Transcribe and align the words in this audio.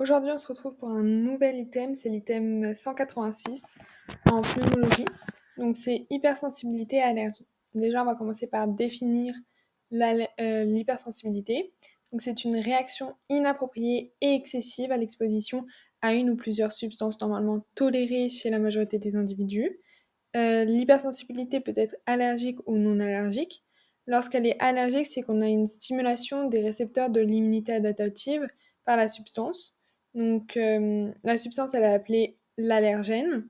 Aujourd'hui, 0.00 0.30
on 0.30 0.36
se 0.36 0.46
retrouve 0.46 0.76
pour 0.76 0.90
un 0.90 1.02
nouvel 1.02 1.58
item, 1.58 1.96
c'est 1.96 2.08
l'item 2.08 2.72
186 2.72 3.80
en 4.30 4.42
pneumologie. 4.42 5.06
Donc, 5.56 5.74
c'est 5.74 6.06
hypersensibilité 6.08 7.02
à 7.02 7.08
allergie. 7.08 7.48
Déjà, 7.74 8.02
on 8.02 8.06
va 8.06 8.14
commencer 8.14 8.46
par 8.46 8.68
définir 8.68 9.34
euh, 9.92 10.64
l'hypersensibilité. 10.64 11.72
Donc, 12.12 12.22
c'est 12.22 12.44
une 12.44 12.54
réaction 12.54 13.16
inappropriée 13.28 14.14
et 14.20 14.36
excessive 14.36 14.92
à 14.92 14.96
l'exposition 14.96 15.66
à 16.00 16.14
une 16.14 16.30
ou 16.30 16.36
plusieurs 16.36 16.70
substances 16.70 17.20
normalement 17.20 17.66
tolérées 17.74 18.28
chez 18.28 18.50
la 18.50 18.60
majorité 18.60 18.98
des 18.98 19.16
individus. 19.16 19.80
Euh, 20.36 20.64
l'hypersensibilité 20.64 21.58
peut 21.58 21.72
être 21.74 21.96
allergique 22.06 22.60
ou 22.66 22.76
non 22.76 23.00
allergique. 23.00 23.64
Lorsqu'elle 24.06 24.46
est 24.46 24.60
allergique, 24.60 25.06
c'est 25.06 25.22
qu'on 25.22 25.42
a 25.42 25.48
une 25.48 25.66
stimulation 25.66 26.44
des 26.44 26.60
récepteurs 26.60 27.10
de 27.10 27.20
l'immunité 27.20 27.72
adaptative 27.72 28.46
par 28.84 28.96
la 28.96 29.08
substance. 29.08 29.74
Donc, 30.18 30.56
euh, 30.56 31.12
la 31.22 31.38
substance, 31.38 31.74
elle 31.74 31.84
est 31.84 31.94
appelée 31.94 32.38
l'allergène. 32.56 33.46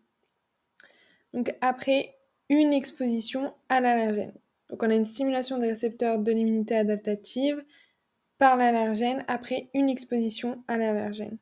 Donc, 1.32 1.54
après 1.62 2.14
une 2.50 2.74
exposition 2.74 3.54
à 3.70 3.80
l'allergène. 3.80 4.34
Donc, 4.68 4.82
on 4.82 4.90
a 4.90 4.94
une 4.94 5.06
stimulation 5.06 5.56
des 5.56 5.68
récepteurs 5.68 6.18
de 6.18 6.30
l'immunité 6.30 6.76
adaptative 6.76 7.64
par 8.36 8.58
l'allergène 8.58 9.24
après 9.28 9.70
une 9.72 9.88
exposition 9.88 10.62
à 10.68 10.76
l'allergène. 10.76 11.38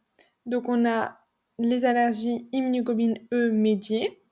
Donc, 0.46 0.68
on 0.68 0.86
a 0.86 1.18
les 1.58 1.86
allergies 1.86 2.48
immunoglobine 2.52 3.18
E 3.32 3.50
médiées. 3.50 4.22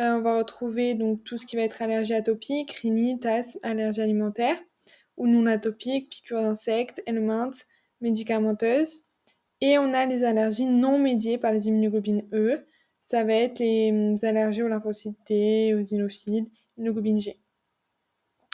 Euh, 0.00 0.16
on 0.16 0.22
va 0.22 0.38
retrouver 0.38 0.96
donc 0.96 1.22
tout 1.22 1.38
ce 1.38 1.46
qui 1.46 1.54
va 1.54 1.62
être 1.62 1.82
allergie 1.82 2.14
atopique, 2.14 2.72
rhinite, 2.72 3.26
asthme, 3.26 3.60
allergie 3.62 4.00
alimentaire 4.00 4.58
ou 5.16 5.28
non 5.28 5.46
atopique, 5.46 6.10
piqûres 6.10 6.42
d'insectes, 6.42 7.00
helminthes, 7.06 7.66
médicamenteuses. 8.00 9.09
Et 9.60 9.78
on 9.78 9.92
a 9.92 10.06
les 10.06 10.24
allergies 10.24 10.66
non 10.66 10.98
médiées 10.98 11.38
par 11.38 11.52
les 11.52 11.68
immunoglobines 11.68 12.24
E. 12.32 12.64
Ça 13.00 13.24
va 13.24 13.34
être 13.34 13.58
les 13.58 13.90
hum, 13.90 14.16
allergies 14.22 14.62
aux 14.62 14.68
lymphocytes 14.68 15.18
T, 15.24 15.74
aux 15.74 15.80
inophiles, 15.80 16.46
immunoglobine 16.76 17.20
G. 17.20 17.38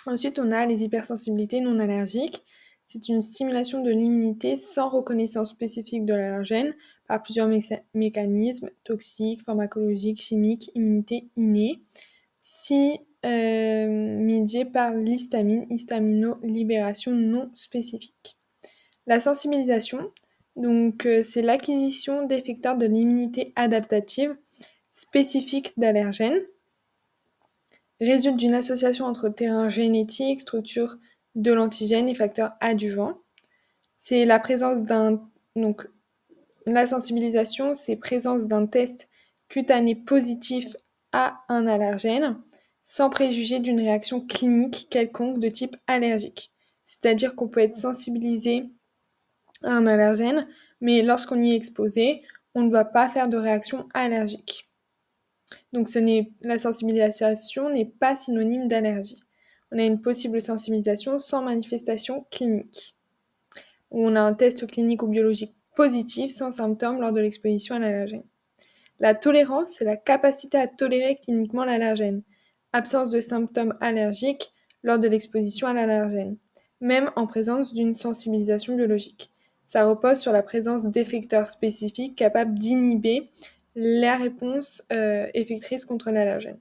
Ensuite, 0.07 0.39
on 0.39 0.53
a 0.53 0.67
les 0.67 0.85
hypersensibilités 0.85 1.61
non 1.61 1.79
allergiques. 1.79 2.43
C'est 2.85 3.09
une 3.09 3.21
stimulation 3.21 3.83
de 3.83 3.91
l'immunité 3.91 4.55
sans 4.55 4.89
reconnaissance 4.89 5.51
spécifique 5.51 6.05
de 6.07 6.15
l'allergène 6.15 6.75
par 7.09 7.21
plusieurs 7.21 7.51
mécanismes 7.95 8.71
toxiques, 8.85 9.43
pharmacologiques, 9.43 10.21
chimiques, 10.21 10.71
immunité 10.77 11.29
innée, 11.37 11.83
si 12.41 13.01
euh, 13.25 13.89
médiés 13.89 14.65
par 14.65 14.95
l'histamine, 14.95 15.67
histamino-libération 15.69 17.11
non 17.11 17.51
spécifique. 17.55 18.39
La 19.09 19.19
sensibilisation, 19.19 20.13
donc, 20.57 21.05
euh, 21.05 21.23
c'est 21.23 21.43
l'acquisition 21.43 22.27
d'effecteurs 22.27 22.77
de 22.77 22.87
l'immunité 22.87 23.53
adaptative 23.57 24.37
spécifique 24.93 25.75
d'allergènes. 25.77 26.41
Résulte 28.01 28.37
d'une 28.37 28.55
association 28.55 29.05
entre 29.05 29.29
terrain 29.29 29.69
génétique, 29.69 30.41
structure 30.41 30.97
de 31.35 31.53
l'antigène 31.53 32.09
et 32.09 32.15
facteurs 32.15 32.53
adjuvants. 32.61 33.19
C'est 33.97 34.25
la 34.25 34.39
présence 34.39 34.83
d'un. 34.83 35.23
Donc, 35.55 35.87
la 36.67 36.87
sensibilisation, 36.87 37.75
c'est 37.75 37.97
présence 37.97 38.47
d'un 38.47 38.67
test 38.67 39.09
cutané 39.49 39.95
positif 39.95 40.77
à 41.13 41.45
un 41.49 41.67
allergène, 41.67 42.37
sans 42.83 43.11
préjuger 43.11 43.61
d'une 43.61 43.81
réaction 43.81 44.21
clinique 44.21 44.89
quelconque 44.91 45.39
de 45.39 45.49
type 45.49 45.77
allergique. 45.87 46.51
C'est-à-dire 46.85 47.35
qu'on 47.35 47.49
peut 47.49 47.61
être 47.61 47.75
sensibilisé 47.75 48.65
un 49.67 49.87
allergène, 49.87 50.47
mais 50.81 51.03
lorsqu'on 51.03 51.43
y 51.43 51.53
est 51.53 51.57
exposé, 51.57 52.23
on 52.55 52.63
ne 52.63 52.71
va 52.71 52.85
pas 52.85 53.09
faire 53.09 53.29
de 53.29 53.37
réaction 53.37 53.89
allergique. 53.93 54.71
Donc 55.73 55.89
ce 55.89 55.99
n'est, 55.99 56.33
la 56.43 56.59
sensibilisation 56.59 57.71
n'est 57.71 57.85
pas 57.85 58.17
synonyme 58.17 58.69
d'allergie. 58.69 59.23
On 59.73 59.79
a 59.79 59.83
une 59.85 60.01
possible 60.01 60.41
sensibilisation 60.41 61.19
sans 61.19 61.43
manifestation 61.43 62.27
clinique. 62.31 62.97
On 63.91 64.17
a 64.17 64.21
un 64.21 64.35
test 64.35 64.67
clinique 64.67 65.03
ou 65.03 65.09
biologique 65.09 65.55
positif 65.75 66.31
sans 66.31 66.51
symptômes 66.51 67.01
lors 67.01 67.13
de 67.13 67.21
l'exposition 67.21 67.77
à 67.77 67.79
l'allergène. 67.79 68.25
La 68.99 69.15
tolérance, 69.15 69.73
c'est 69.73 69.85
la 69.85 69.97
capacité 69.97 70.57
à 70.57 70.67
tolérer 70.67 71.17
cliniquement 71.17 71.65
l'allergène. 71.65 72.23
Absence 72.73 73.11
de 73.11 73.21
symptômes 73.21 73.75
allergiques 73.81 74.53
lors 74.83 74.99
de 74.99 75.09
l'exposition 75.09 75.67
à 75.67 75.75
l'allergène, 75.75 76.39
même 76.81 77.11
en 77.17 77.27
présence 77.27 77.75
d'une 77.75 77.95
sensibilisation 77.95 78.77
biologique. 78.77 79.31
Ça 79.67 79.85
repose 79.85 80.19
sur 80.19 80.33
la 80.33 80.45
présence 80.45 80.85
d'effecteurs 80.85 81.49
spécifiques 81.49 82.15
capables 82.15 82.57
d'inhiber 82.57 83.29
la 83.75 84.17
réponse 84.17 84.85
euh, 84.93 85.27
effectrice 85.35 85.85
contre 85.85 86.11
l'allergène. 86.11 86.59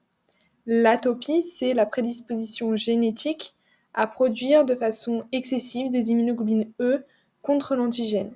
L'atopie, 0.65 1.43
c'est 1.43 1.75
la 1.75 1.85
prédisposition 1.85 2.75
génétique 2.75 3.53
à 3.93 4.07
produire 4.07 4.65
de 4.65 4.73
façon 4.75 5.23
excessive 5.31 5.91
des 5.91 6.09
immunoglobulines 6.11 6.71
E 6.81 7.05
contre 7.43 7.75
l'antigène. 7.75 8.33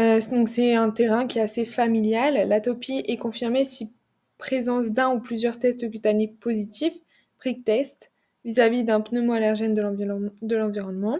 Euh, 0.00 0.20
donc 0.32 0.48
c'est 0.48 0.74
un 0.74 0.90
terrain 0.90 1.26
qui 1.28 1.38
est 1.38 1.42
assez 1.42 1.64
familial. 1.64 2.48
L'atopie 2.48 3.04
est 3.06 3.16
confirmée 3.16 3.64
si 3.64 3.92
présence 4.38 4.90
d'un 4.90 5.14
ou 5.14 5.20
plusieurs 5.20 5.58
tests 5.58 5.88
cutanés 5.88 6.34
positifs, 6.40 6.98
prick 7.38 7.64
test, 7.64 8.10
vis-à-vis 8.44 8.82
d'un 8.82 9.00
pneumoallergène 9.00 9.72
de 9.72 10.56
l'environnement, 10.56 11.18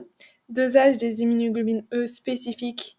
Dosage 0.53 0.99
des 0.99 1.23
immunoglobulines 1.23 1.85
E 1.93 2.07
spécifiques 2.07 2.99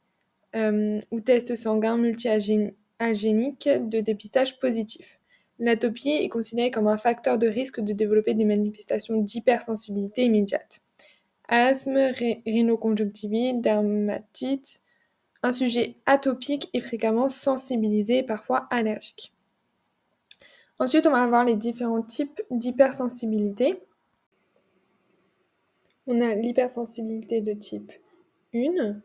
euh, 0.55 0.99
ou 1.11 1.19
tests 1.19 1.55
sanguins 1.55 1.97
multi-algéniques 1.97 3.69
de 3.69 3.99
dépistage 3.99 4.59
positif. 4.59 5.19
L'atopie 5.59 6.09
est 6.09 6.29
considérée 6.29 6.71
comme 6.71 6.87
un 6.87 6.97
facteur 6.97 7.37
de 7.37 7.47
risque 7.47 7.79
de 7.79 7.93
développer 7.93 8.33
des 8.33 8.45
manifestations 8.45 9.21
d'hypersensibilité 9.21 10.25
immédiate. 10.25 10.81
Asthme, 11.47 12.11
rhinoconjonctivite, 12.45 13.61
dermatite. 13.61 14.81
Un 15.43 15.51
sujet 15.51 15.95
atopique 16.05 16.69
est 16.73 16.79
fréquemment 16.79 17.29
sensibilisé 17.29 18.19
et 18.19 18.23
parfois 18.23 18.67
allergique. 18.71 19.31
Ensuite, 20.79 21.05
on 21.05 21.11
va 21.11 21.23
avoir 21.23 21.45
les 21.45 21.55
différents 21.55 22.01
types 22.01 22.41
d'hypersensibilité. 22.49 23.79
On 26.05 26.19
a 26.19 26.35
l'hypersensibilité 26.35 27.39
de 27.39 27.53
type 27.53 27.93
1, 28.53 29.01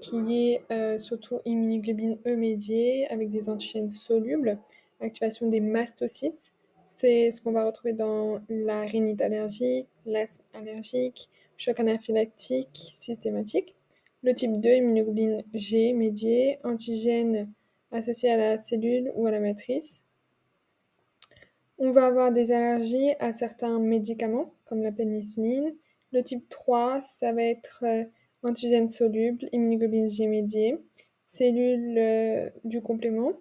qui 0.00 0.16
est 0.38 0.62
euh, 0.72 0.96
surtout 0.96 1.40
immunoglobine 1.44 2.18
E 2.26 2.34
médiée 2.34 3.06
avec 3.08 3.28
des 3.28 3.50
antigènes 3.50 3.90
solubles, 3.90 4.58
activation 5.00 5.48
des 5.48 5.60
mastocytes. 5.60 6.54
C'est 6.86 7.30
ce 7.30 7.42
qu'on 7.42 7.52
va 7.52 7.66
retrouver 7.66 7.92
dans 7.92 8.40
la 8.48 8.82
rhinite 8.82 9.20
allergique, 9.20 9.86
l'asthme 10.06 10.44
allergique, 10.54 11.28
choc 11.58 11.78
anaphylactique 11.78 12.70
systématique. 12.72 13.74
Le 14.22 14.32
type 14.32 14.60
2, 14.60 14.68
immunoglobine 14.76 15.44
G 15.52 15.92
médiée, 15.92 16.58
antigène 16.64 17.52
associé 17.92 18.30
à 18.30 18.38
la 18.38 18.56
cellule 18.56 19.12
ou 19.14 19.26
à 19.26 19.30
la 19.30 19.40
matrice. 19.40 20.06
On 21.76 21.90
va 21.90 22.06
avoir 22.06 22.32
des 22.32 22.50
allergies 22.50 23.12
à 23.20 23.34
certains 23.34 23.78
médicaments, 23.78 24.54
comme 24.64 24.80
la 24.80 24.92
pénicilline, 24.92 25.74
le 26.14 26.22
type 26.22 26.48
3, 26.48 27.00
ça 27.00 27.32
va 27.32 27.42
être 27.42 27.82
euh, 27.82 28.04
antigène 28.42 28.88
soluble, 28.88 29.48
immunoglobine 29.52 30.08
G 30.08 30.78
cellules 31.26 31.98
euh, 31.98 32.48
du 32.64 32.80
complément, 32.80 33.32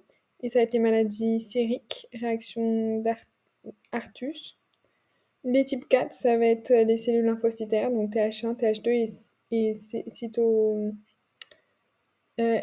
et 0.41 0.49
ça 0.49 0.59
va 0.59 0.63
être 0.63 0.73
les 0.73 0.79
maladies 0.79 1.39
sériques, 1.39 2.07
réaction 2.13 3.01
d'Artus. 3.91 4.57
Les 5.43 5.65
types 5.65 5.87
4, 5.87 6.11
ça 6.11 6.37
va 6.37 6.47
être 6.47 6.71
les 6.71 6.97
cellules 6.97 7.25
lymphocytaires, 7.25 7.91
donc 7.91 8.13
TH1, 8.13 8.55
TH2 8.55 9.33
et, 9.51 9.73
cyto 10.09 10.91
euh, 12.39 12.59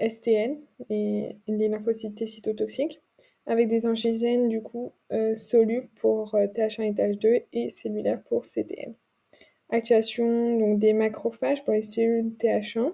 et 0.89 2.27
cytotoxiques, 2.27 3.01
avec 3.47 3.69
des 3.69 3.87
antigènes 3.87 4.49
du 4.49 4.63
coup 4.63 4.93
solubles 5.35 5.89
pour 5.97 6.35
TH1 6.35 6.83
et 6.83 6.93
TH2 6.93 7.45
et 7.53 7.69
cellulaires 7.69 8.23
pour 8.25 8.43
CTL. 8.43 8.95
Activation 9.71 10.59
donc, 10.59 10.79
des 10.79 10.93
macrophages 10.93 11.65
pour 11.65 11.75
les 11.75 11.83
cellules 11.83 12.33
TH1. 12.39 12.93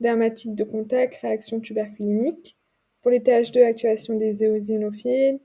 Dermatite 0.00 0.54
de 0.54 0.64
contact, 0.64 1.16
réaction 1.16 1.60
tuberculinique. 1.60 2.56
Pour 3.02 3.10
les 3.10 3.20
TH2, 3.20 3.64
activation 3.64 4.14
des 4.14 4.44
éosinophiles. 4.44 5.40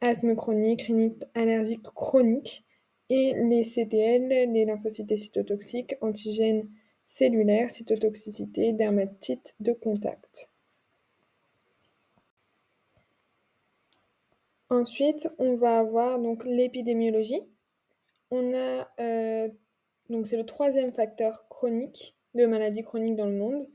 Asthme 0.00 0.36
chronique, 0.36 0.82
rhinite 0.82 1.26
allergique 1.34 1.82
chronique. 1.82 2.64
Et 3.08 3.34
les 3.34 3.62
CTL, 3.62 4.52
les 4.52 4.64
lymphocytes 4.64 5.16
cytotoxiques, 5.16 5.96
antigènes 6.00 6.68
cellulaires, 7.04 7.70
cytotoxicité, 7.70 8.72
dermatite 8.72 9.54
de 9.60 9.72
contact. 9.72 10.50
Ensuite, 14.70 15.28
on 15.38 15.54
va 15.54 15.78
avoir 15.78 16.18
donc 16.18 16.44
l'épidémiologie. 16.44 17.40
On 18.32 18.52
a 18.54 18.88
euh, 18.98 19.48
donc 20.10 20.26
c'est 20.26 20.36
le 20.36 20.46
troisième 20.46 20.92
facteur 20.92 21.48
chronique 21.48 22.16
de 22.34 22.46
maladies 22.46 22.82
chroniques 22.82 23.16
dans 23.16 23.26
le 23.26 23.36
monde. 23.36 23.68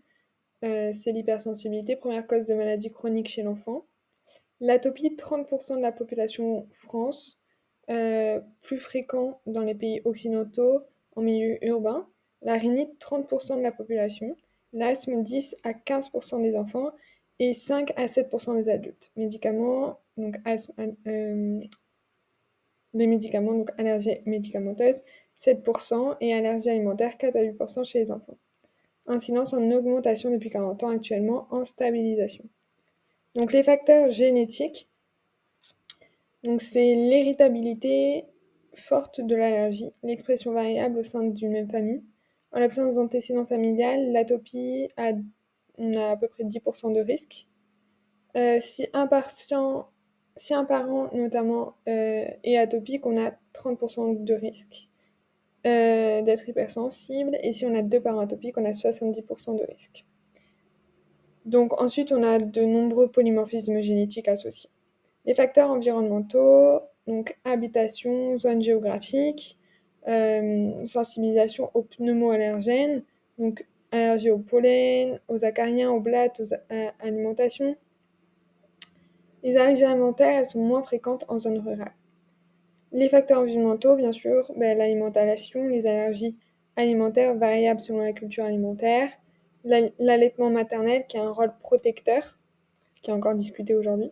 euh, 0.63 0.91
c'est 0.93 1.11
l'hypersensibilité, 1.11 1.95
première 1.95 2.27
cause 2.27 2.45
de 2.45 2.53
maladie 2.53 2.91
chronique 2.91 3.27
chez 3.27 3.41
l'enfant. 3.43 3.85
L'atopie, 4.59 5.15
30% 5.15 5.77
de 5.77 5.81
la 5.81 5.91
population 5.91 6.67
France, 6.71 7.41
euh, 7.89 8.39
plus 8.61 8.77
fréquent 8.77 9.41
dans 9.47 9.61
les 9.61 9.73
pays 9.73 10.01
occidentaux, 10.05 10.81
en 11.15 11.21
milieu 11.21 11.63
urbain. 11.65 12.07
La 12.43 12.53
rhinite, 12.57 12.99
30% 12.99 13.57
de 13.57 13.61
la 13.61 13.71
population. 13.71 14.37
L'asthme, 14.73 15.21
10 15.23 15.57
à 15.63 15.73
15% 15.73 16.41
des 16.41 16.55
enfants 16.55 16.91
et 17.39 17.53
5 17.53 17.91
à 17.97 18.05
7% 18.05 18.55
des 18.55 18.69
adultes. 18.69 19.11
Médicaments, 19.15 19.99
donc 20.15 20.37
asthme, 20.45 20.95
euh, 21.07 21.59
médicaments, 22.93 23.53
donc 23.53 23.71
allergie 23.77 24.21
médicamenteuse, 24.25 25.01
7% 25.35 26.17
et 26.19 26.33
allergie 26.33 26.69
alimentaire, 26.69 27.17
4 27.17 27.35
à 27.35 27.43
8% 27.43 27.85
chez 27.85 27.99
les 27.99 28.11
enfants. 28.11 28.37
Incidence 29.07 29.53
en 29.53 29.71
augmentation 29.71 30.31
depuis 30.31 30.49
40 30.49 30.83
ans, 30.83 30.89
actuellement 30.89 31.47
en 31.49 31.65
stabilisation. 31.65 32.45
Donc 33.35 33.53
les 33.53 33.63
facteurs 33.63 34.09
génétiques, 34.09 34.89
c'est 36.57 36.95
l'héritabilité 36.95 38.25
forte 38.73 39.21
de 39.21 39.35
l'allergie, 39.35 39.91
l'expression 40.03 40.53
variable 40.53 40.99
au 40.99 41.03
sein 41.03 41.23
d'une 41.23 41.51
même 41.51 41.69
famille. 41.69 42.03
En 42.51 42.59
l'absence 42.59 42.95
d'antécédents 42.95 43.45
familial, 43.45 44.11
l'atopie 44.11 44.89
a, 44.97 45.13
on 45.77 45.95
a 45.95 46.11
à 46.11 46.17
peu 46.17 46.27
près 46.27 46.43
10% 46.43 46.93
de 46.93 47.01
risque. 47.01 47.47
Euh, 48.35 48.59
si 48.59 48.87
un 48.93 49.07
patient 49.07 49.87
si 50.35 50.53
un 50.53 50.65
parent, 50.65 51.09
notamment, 51.13 51.75
euh, 51.87 52.25
est 52.43 52.57
atopique, 52.57 53.05
on 53.05 53.17
a 53.17 53.31
30% 53.53 54.23
de 54.23 54.33
risque 54.33 54.89
euh, 55.65 56.21
d'être 56.21 56.47
hypersensible. 56.47 57.37
Et 57.43 57.53
si 57.53 57.65
on 57.65 57.75
a 57.75 57.81
deux 57.81 57.99
parents 57.99 58.19
atopiques, 58.19 58.57
on 58.57 58.65
a 58.65 58.71
70% 58.71 59.57
de 59.57 59.63
risque. 59.71 60.05
Donc 61.45 61.79
ensuite, 61.81 62.11
on 62.11 62.23
a 62.23 62.37
de 62.37 62.61
nombreux 62.61 63.07
polymorphismes 63.07 63.81
génétiques 63.81 64.27
associés. 64.27 64.69
Les 65.25 65.33
facteurs 65.33 65.69
environnementaux, 65.69 66.81
donc 67.07 67.37
habitation, 67.45 68.37
zone 68.37 68.61
géographique, 68.61 69.57
euh, 70.07 70.85
sensibilisation 70.85 71.69
aux 71.73 71.83
pneumoallergènes, 71.83 73.03
donc 73.37 73.65
allergie 73.91 74.31
au 74.31 74.37
pollen, 74.37 75.19
aux 75.27 75.43
acariens, 75.45 75.91
aux 75.91 75.99
blattes, 75.99 76.39
aux 76.39 76.53
alimentations, 76.99 77.75
les 79.43 79.57
allergies 79.57 79.85
alimentaires, 79.85 80.37
elles 80.37 80.45
sont 80.45 80.63
moins 80.63 80.83
fréquentes 80.83 81.25
en 81.27 81.39
zone 81.39 81.59
rurale. 81.59 81.93
Les 82.93 83.07
facteurs 83.07 83.39
environnementaux, 83.39 83.95
bien 83.95 84.11
sûr, 84.11 84.51
ben, 84.57 84.77
l'alimentation, 84.77 85.67
les 85.67 85.87
allergies 85.87 86.35
alimentaires 86.75 87.35
variables 87.35 87.79
selon 87.79 87.99
la 87.99 88.13
culture 88.13 88.43
alimentaire, 88.43 89.09
l'allaitement 89.63 90.49
maternel 90.49 91.05
qui 91.07 91.17
a 91.17 91.23
un 91.23 91.31
rôle 91.31 91.53
protecteur, 91.59 92.37
qui 93.01 93.11
est 93.11 93.13
encore 93.13 93.35
discuté 93.35 93.75
aujourd'hui. 93.75 94.11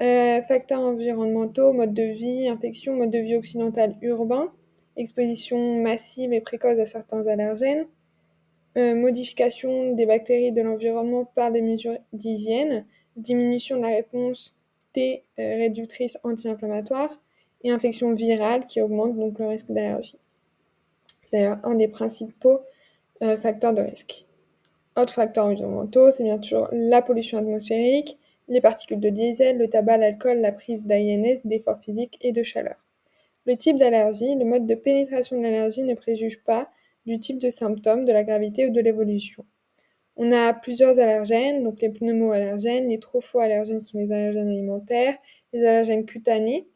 Euh, 0.00 0.42
facteurs 0.42 0.80
environnementaux, 0.80 1.72
mode 1.72 1.92
de 1.92 2.04
vie, 2.04 2.48
infection, 2.48 2.94
mode 2.94 3.10
de 3.10 3.18
vie 3.18 3.34
occidental 3.34 3.96
urbain, 4.00 4.52
exposition 4.96 5.82
massive 5.82 6.32
et 6.32 6.40
précoce 6.40 6.78
à 6.78 6.86
certains 6.86 7.26
allergènes, 7.26 7.86
euh, 8.76 8.94
modification 8.94 9.92
des 9.94 10.06
bactéries 10.06 10.52
de 10.52 10.62
l'environnement 10.62 11.24
par 11.24 11.50
des 11.50 11.62
mesures 11.62 11.98
d'hygiène, 12.12 12.84
diminution 13.16 13.76
de 13.78 13.82
la 13.82 13.88
réponse 13.88 14.60
T 14.92 15.24
euh, 15.38 15.56
réductrice 15.56 16.18
anti-inflammatoire 16.22 17.10
et 17.62 17.70
infection 17.70 18.12
virale 18.12 18.66
qui 18.66 18.80
augmente 18.80 19.16
donc 19.16 19.38
le 19.38 19.48
risque 19.48 19.70
d'allergie. 19.70 20.18
C'est 21.24 21.38
d'ailleurs 21.38 21.58
un 21.64 21.74
des 21.74 21.88
principaux 21.88 22.60
euh, 23.22 23.36
facteurs 23.36 23.74
de 23.74 23.82
risque. 23.82 24.26
Autres 24.96 25.14
facteurs 25.14 25.46
environnementaux, 25.46 26.10
c'est 26.10 26.24
bien 26.24 26.40
sûr 26.40 26.68
la 26.72 27.02
pollution 27.02 27.38
atmosphérique, 27.38 28.18
les 28.48 28.60
particules 28.60 29.00
de 29.00 29.10
diesel, 29.10 29.58
le 29.58 29.68
tabac, 29.68 29.98
l'alcool, 29.98 30.38
la 30.38 30.52
prise 30.52 30.86
d'AINS, 30.86 31.42
d'efforts 31.44 31.80
physiques 31.80 32.18
et 32.20 32.32
de 32.32 32.42
chaleur. 32.42 32.76
Le 33.44 33.56
type 33.56 33.76
d'allergie, 33.76 34.34
le 34.34 34.44
mode 34.44 34.66
de 34.66 34.74
pénétration 34.74 35.36
de 35.36 35.42
l'allergie 35.42 35.82
ne 35.82 35.94
préjuge 35.94 36.42
pas 36.44 36.68
du 37.06 37.18
type 37.18 37.38
de 37.38 37.50
symptômes, 37.50 38.04
de 38.04 38.12
la 38.12 38.24
gravité 38.24 38.66
ou 38.66 38.70
de 38.70 38.80
l'évolution. 38.80 39.44
On 40.16 40.32
a 40.32 40.52
plusieurs 40.52 40.98
allergènes, 40.98 41.62
donc 41.62 41.80
les 41.80 41.90
pneumoallergènes, 41.90 42.88
les 42.88 42.98
trophoallergènes 42.98 43.80
sont 43.80 43.98
les 43.98 44.10
allergènes 44.10 44.48
alimentaires, 44.48 45.16
les 45.52 45.64
allergènes 45.64 46.04
cutanés, 46.04 46.66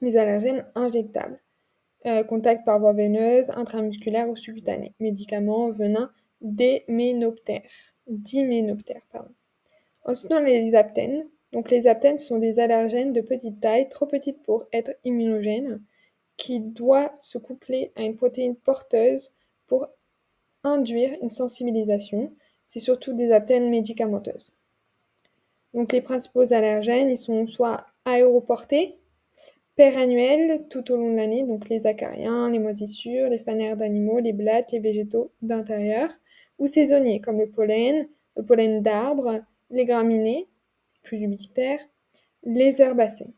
les 0.00 0.16
allergènes 0.16 0.64
injectables, 0.74 1.40
euh, 2.06 2.22
contact 2.22 2.64
par 2.64 2.78
voie 2.78 2.92
veineuse, 2.92 3.50
intramusculaire 3.50 4.28
ou 4.28 4.36
subcutané, 4.36 4.94
médicaments, 5.00 5.70
venins, 5.70 6.10
déménoptères, 6.40 7.94
diménoptères, 8.06 9.06
pardon. 9.12 9.34
Ensuite, 10.04 10.32
on 10.32 10.36
a 10.36 10.42
les 10.42 10.74
aptènes. 10.74 11.26
Donc 11.52 11.70
les 11.70 11.86
aptènes 11.86 12.18
sont 12.18 12.38
des 12.38 12.60
allergènes 12.60 13.12
de 13.12 13.22
petite 13.22 13.60
taille, 13.60 13.88
trop 13.88 14.06
petites 14.06 14.42
pour 14.42 14.66
être 14.72 14.92
immunogènes, 15.04 15.82
qui 16.36 16.60
doivent 16.60 17.16
se 17.16 17.38
coupler 17.38 17.90
à 17.96 18.02
une 18.02 18.16
protéine 18.16 18.54
porteuse 18.54 19.32
pour 19.66 19.88
induire 20.62 21.16
une 21.22 21.30
sensibilisation 21.30 22.32
c'est 22.68 22.80
surtout 22.80 23.14
des 23.14 23.32
aptènes 23.32 23.70
médicamenteuses. 23.70 24.52
Donc 25.74 25.92
les 25.92 26.02
principaux 26.02 26.52
allergènes, 26.52 27.16
sont 27.16 27.46
soit 27.46 27.86
aéroportés, 28.04 28.97
pérannuels 29.78 30.66
tout 30.70 30.90
au 30.90 30.96
long 30.96 31.12
de 31.12 31.16
l'année, 31.16 31.44
donc 31.44 31.68
les 31.68 31.86
acariens, 31.86 32.50
les 32.50 32.58
moisissures, 32.58 33.30
les 33.30 33.38
fanères 33.38 33.76
d'animaux, 33.76 34.18
les 34.18 34.32
blattes, 34.32 34.72
les 34.72 34.80
végétaux 34.80 35.30
d'intérieur, 35.40 36.10
ou 36.58 36.66
saisonniers 36.66 37.20
comme 37.20 37.38
le 37.38 37.48
pollen, 37.48 38.08
le 38.36 38.42
pollen 38.44 38.82
d'arbres, 38.82 39.40
les 39.70 39.84
graminées, 39.84 40.48
plus 41.04 41.22
ubiquitaires, 41.22 41.78
les 42.42 42.82
herbacées. 42.82 43.32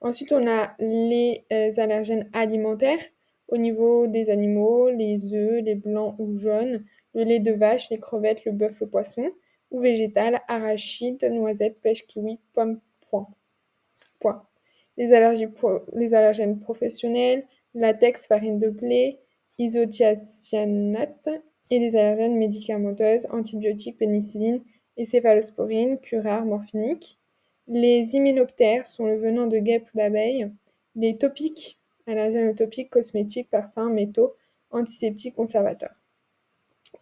Ensuite, 0.00 0.32
on 0.32 0.44
a 0.48 0.74
les 0.80 1.44
euh, 1.52 1.70
allergènes 1.76 2.28
alimentaires 2.32 3.04
au 3.46 3.56
niveau 3.56 4.08
des 4.08 4.28
animaux, 4.28 4.90
les 4.90 5.34
œufs, 5.34 5.62
les 5.62 5.76
blancs 5.76 6.16
ou 6.18 6.34
jaunes, 6.34 6.84
le 7.14 7.22
lait 7.22 7.38
de 7.38 7.52
vache, 7.52 7.90
les 7.90 8.00
crevettes, 8.00 8.44
le 8.44 8.50
bœuf, 8.50 8.80
le 8.80 8.88
poisson, 8.88 9.30
ou 9.70 9.78
végétal, 9.78 10.40
arachides, 10.48 11.22
noisettes, 11.30 11.80
pêche, 11.80 12.08
kiwi, 12.08 12.40
pommes, 12.54 12.80
point. 13.08 13.28
Les, 15.06 16.14
allergènes 16.14 16.58
professionnels, 16.58 17.44
latex, 17.74 18.26
farine 18.26 18.58
de 18.58 18.68
blé, 18.68 19.18
isothiocyanate 19.58 21.28
et 21.70 21.78
les 21.78 21.96
allergènes 21.96 22.36
médicamenteuses, 22.36 23.26
antibiotiques, 23.30 23.98
pénicilline 23.98 24.62
et 24.96 25.06
céphalosporine, 25.06 25.98
curare, 25.98 26.44
morphinique. 26.44 27.18
Les 27.66 28.14
hyménoptères 28.14 28.86
sont 28.86 29.06
le 29.06 29.16
venin 29.16 29.46
de 29.46 29.58
guêpes 29.58 29.88
ou 29.94 29.98
d'abeilles. 29.98 30.50
Les 30.96 31.16
topiques, 31.16 31.78
allergènes 32.06 32.54
topiques, 32.54 32.90
cosmétiques, 32.90 33.50
parfums, 33.50 33.90
métaux, 33.90 34.34
antiseptiques, 34.70 35.36
conservateurs 35.36 35.94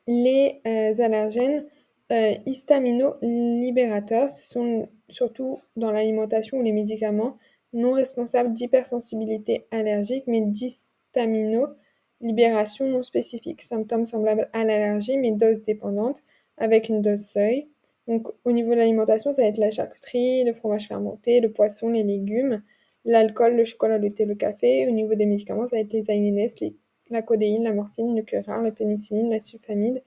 les 0.09 0.61
euh, 0.67 0.95
allergènes 0.99 1.67
euh, 2.11 2.35
histaminolibérateurs 2.47 4.31
sont 4.31 4.89
surtout 5.09 5.59
dans 5.77 5.93
l'alimentation 5.93 6.59
ou 6.59 6.63
les 6.63 6.73
médicaments 6.73 7.37
non 7.73 7.93
responsables 7.93 8.53
d'hypersensibilité 8.53 9.67
allergique, 9.71 10.25
mais 10.27 10.41
d'histaminolibération 10.41 12.89
non 12.89 13.03
spécifique. 13.03 13.63
Symptômes 13.63 14.07
semblables 14.07 14.49
à 14.53 14.65
l'allergie, 14.65 15.19
mais 15.19 15.33
dose 15.33 15.63
dépendante, 15.63 16.23
avec 16.57 16.89
une 16.89 17.03
dose 17.03 17.27
seuil. 17.27 17.69
Donc, 18.07 18.29
au 18.45 18.53
niveau 18.53 18.71
de 18.71 18.77
l'alimentation, 18.77 19.33
ça 19.33 19.43
va 19.43 19.49
être 19.49 19.59
la 19.59 19.71
charcuterie, 19.71 20.45
le 20.45 20.53
fromage 20.53 20.89
fermenté, 20.89 21.41
le 21.41 21.53
poisson, 21.53 21.91
les 21.91 22.03
légumes, 22.03 22.63
l'alcool, 23.05 23.55
le 23.55 23.65
chocolat, 23.65 23.99
le 23.99 24.11
thé, 24.11 24.25
le 24.25 24.35
café. 24.35 24.89
Au 24.89 24.93
niveau 24.93 25.15
des 25.15 25.27
médicaments, 25.27 25.67
ça 25.67 25.77
va 25.77 25.83
être 25.83 25.93
les 25.93 26.11
AINS, 26.11 26.55
les 26.61 26.75
la 27.11 27.23
codéine, 27.23 27.65
la 27.65 27.73
morphine, 27.73 28.17
le 28.17 28.23
curare, 28.23 28.63
la 28.63 28.73
pénicilline, 28.73 29.31
la 29.31 29.41
sulfamide, 29.41 30.03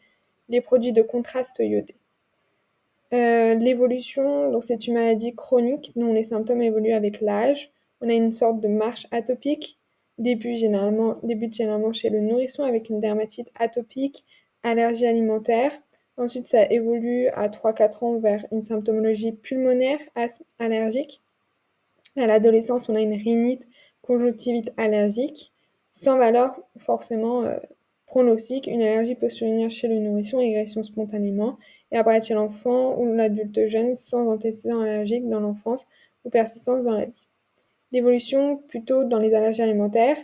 les 0.50 0.62
produits 0.62 0.94
de 0.94 1.02
contraste 1.02 1.60
iodé. 1.60 1.96
Euh, 3.14 3.56
l'évolution, 3.56 4.52
donc 4.52 4.64
c'est 4.64 4.88
une 4.88 4.94
maladie 4.94 5.36
chronique 5.36 5.92
dont 5.96 6.14
les 6.14 6.24
symptômes 6.24 6.62
évoluent 6.62 6.94
avec 6.94 7.20
l'âge. 7.20 7.72
On 8.00 8.10
a 8.10 8.14
une 8.14 8.32
sorte 8.32 8.62
de 8.62 8.70
marche 8.70 9.08
atopique, 9.12 9.78
début 10.18 10.56
généralement, 10.56 11.18
débute 11.24 11.54
généralement 11.54 11.92
chez 11.92 12.10
le 12.10 12.22
nourrisson 12.22 12.64
avec 12.64 12.90
une 12.90 13.02
dermatite 13.02 13.52
atopique, 13.56 14.24
allergie 14.64 15.06
alimentaire. 15.06 15.74
Ensuite, 16.18 16.48
ça 16.48 16.70
évolue 16.72 17.28
à 17.30 17.50
3-4 17.50 18.06
ans 18.06 18.18
vers 18.18 18.46
une 18.52 18.62
symptomologie 18.62 19.32
pulmonaire, 19.34 20.00
allergique. 20.60 21.22
À 22.16 22.28
l'adolescence, 22.28 22.90
on 22.90 22.96
a 22.96 23.02
une 23.02 23.14
rhinite, 23.14 23.68
conjonctivite 24.02 24.72
allergique 24.78 25.52
sans 25.92 26.18
valeur 26.18 26.58
forcément 26.78 27.44
euh, 27.44 27.58
pronostic. 28.08 28.68
Une 28.68 28.82
allergie 28.82 29.16
peut 29.16 29.30
survenir 29.30 29.70
chez 29.70 29.88
le 29.88 30.00
nourrisson, 30.00 30.38
régression 30.40 30.84
spontanément, 30.84 31.58
et 31.92 31.98
apparaître 31.98 32.26
chez 32.26 32.34
l'enfant 32.34 32.98
ou 32.98 33.14
l'adulte 33.14 33.68
jeune 33.68 33.96
sans 33.96 34.28
antécédent 34.28 34.82
allergique 34.82 35.28
dans 35.30 35.40
l'enfance 35.40 35.88
ou 36.26 36.30
persistance 36.30 36.84
dans 36.84 36.94
la 36.94 37.06
vie. 37.06 37.28
L'évolution 37.92 38.58
plutôt 38.58 39.04
dans 39.04 39.20
les 39.20 39.34
allergies 39.34 39.62
alimentaires, 39.62 40.18